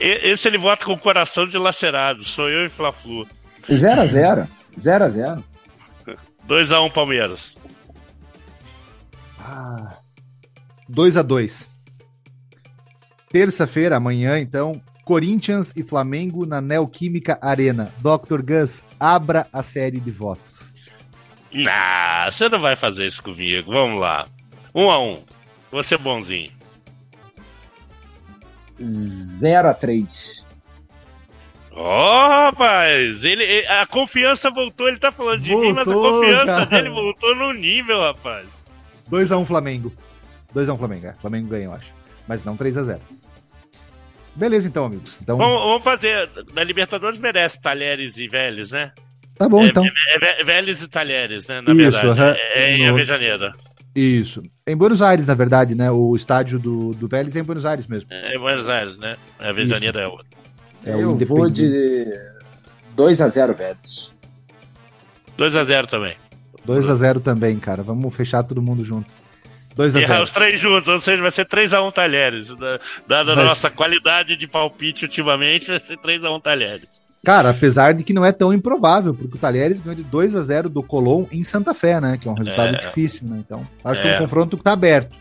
[0.00, 2.24] Esse ele vota com o coração dilacerado.
[2.24, 3.28] Sou eu e Fla-Flu.
[3.70, 4.48] 0 a 0
[4.78, 5.44] 0 a 0
[6.48, 7.54] 2x1 Palmeiras.
[10.88, 11.73] 2 a 2
[13.34, 17.92] Terça-feira, amanhã, então, Corinthians e Flamengo na Neoquímica Arena.
[17.98, 18.40] Dr.
[18.46, 20.72] Gus, abra a série de votos.
[21.52, 23.72] Nah, você não vai fazer isso comigo.
[23.72, 24.24] Vamos lá.
[24.72, 25.18] 1x1.
[25.72, 26.52] Vou ser bonzinho.
[28.80, 30.44] 0 a 3
[31.72, 36.20] Ó, rapaz, ele, ele- a confiança voltou, ele tá falando de mim, mas a Voltou,
[36.20, 36.66] confiança cara.
[36.66, 38.64] dele voltou no nível, rapaz.
[39.10, 39.92] 2x1 Flamengo.
[40.54, 41.14] 2x1 Flamengo, é.
[41.14, 41.86] Flamengo ganha, eu acho.
[42.28, 43.00] Mas não 3x0.
[44.36, 45.18] Beleza, então, amigos.
[45.22, 46.28] Então, Vamos, vamos fazer.
[46.54, 48.92] Na Libertadores merece Talheres e Vélez, né?
[49.36, 49.84] tá bom, é, então.
[49.84, 51.60] é, Vé- Vélez e Talheres, né?
[51.60, 52.06] Na Isso, verdade.
[52.20, 52.34] aham.
[52.36, 53.52] É, é em Avejaneira.
[53.94, 54.42] Isso.
[54.66, 55.90] Em Buenos Aires, na verdade, né?
[55.90, 58.08] O estádio do, do Vélez é em Buenos Aires mesmo.
[58.10, 59.16] É em Buenos Aires, né?
[59.38, 60.26] A Avejaneira é outra.
[60.84, 62.04] É o Eu vou de
[62.96, 64.10] 2 a 0 Vélez.
[65.38, 66.14] 2x0 também.
[66.66, 67.82] 2x0 também, cara.
[67.82, 69.12] Vamos fechar todo mundo junto.
[69.78, 70.22] Errar 2x0.
[70.22, 72.54] os três juntos, ou seja, vai ser 3x1 Talheres.
[72.56, 77.02] Da- Dada a Vai nossa qualidade de palpite ultimamente, vai ser 3x1 Talheres.
[77.24, 80.42] Cara, apesar de que não é tão improvável, porque o Talheres ganhou de 2 a
[80.42, 82.18] 0 do Colón em Santa Fé, né?
[82.20, 82.78] Que é um resultado É.
[82.78, 83.38] difícil, né?
[83.44, 84.16] Então, acho que é É.
[84.16, 85.16] um confronto que tá aberto.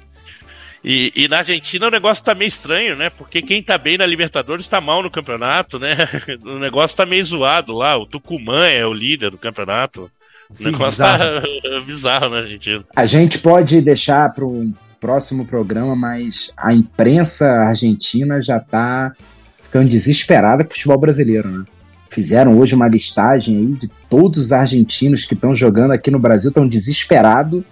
[0.83, 3.09] E, e na Argentina o negócio tá meio estranho, né?
[3.09, 5.95] Porque quem tá bem na Libertadores tá mal no campeonato, né?
[6.43, 7.97] O negócio tá meio zoado lá.
[7.97, 10.11] O Tucumã é o líder do campeonato.
[10.49, 11.41] O Sim, negócio bizarro.
[11.41, 12.83] tá bizarro na Argentina.
[12.95, 19.11] A gente pode deixar para um próximo programa, mas a imprensa argentina já tá
[19.61, 21.65] ficando desesperada com o futebol brasileiro, né?
[22.09, 26.49] Fizeram hoje uma listagem aí de todos os argentinos que estão jogando aqui no Brasil,
[26.49, 27.63] estão desesperados,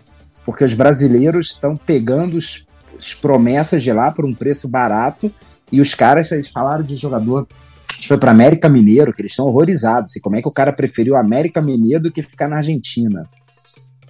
[0.44, 2.66] porque os brasileiros estão pegando os,
[2.98, 5.32] as promessas de lá por um preço barato,
[5.72, 7.48] e os caras, eles falaram de jogador
[7.98, 10.10] que foi para América Mineiro, que eles estão horrorizados.
[10.12, 13.28] Assim, como é que o cara preferiu América Mineiro do que ficar na Argentina?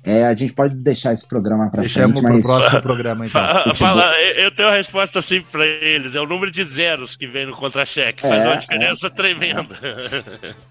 [0.04, 3.40] É, a gente pode deixar esse programa para frente, pro mas próximo programa, então.
[3.40, 6.16] Fa- futebol- Fala, eu tenho a resposta simples pra eles.
[6.16, 8.22] É o número de zeros que vem no contra-cheque.
[8.24, 9.78] Faz É, uma diferença tremenda.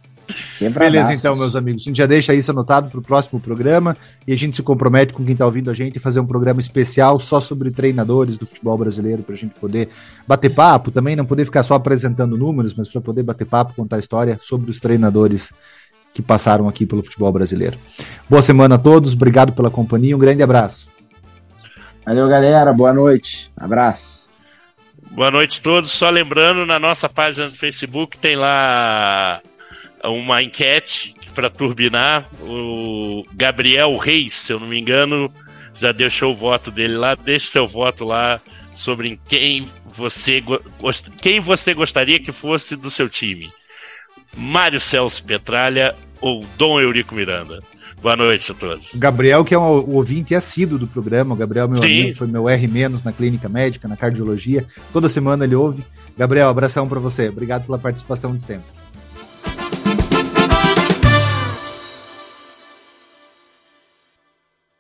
[0.61, 1.83] Beleza, então, meus amigos.
[1.83, 5.13] A gente já deixa isso anotado para o próximo programa e a gente se compromete
[5.13, 8.47] com quem está ouvindo a gente a fazer um programa especial só sobre treinadores do
[8.47, 9.89] futebol brasileiro para a gente poder
[10.27, 13.99] bater papo também, não poder ficar só apresentando números, mas para poder bater papo, contar
[13.99, 15.53] história sobre os treinadores
[16.13, 17.79] que passaram aqui pelo futebol brasileiro.
[18.29, 20.89] Boa semana a todos, obrigado pela companhia, um grande abraço.
[22.05, 22.73] Valeu, galera.
[22.73, 23.53] Boa noite.
[23.57, 24.33] Abraço.
[25.11, 25.91] Boa noite a todos.
[25.91, 29.41] Só lembrando, na nossa página do Facebook tem lá
[30.05, 32.29] uma enquete para turbinar.
[32.43, 35.33] O Gabriel Reis, se eu não me engano,
[35.75, 37.15] já deixou o voto dele lá.
[37.15, 38.41] Deixe seu voto lá
[38.75, 40.43] sobre em quem você,
[41.21, 43.51] quem você gostaria que fosse do seu time.
[44.37, 47.59] Mário Celso Petralha ou Dom Eurico Miranda.
[48.01, 48.95] Boa noite a todos.
[48.95, 51.85] Gabriel, que é um ouvinte assíduo do programa, o Gabriel, meu Sim.
[52.01, 52.71] amigo, foi meu R-
[53.05, 54.65] na clínica médica, na cardiologia.
[54.91, 55.85] Toda semana ele ouve.
[56.17, 57.29] Gabriel, abração para você.
[57.29, 58.80] Obrigado pela participação de sempre.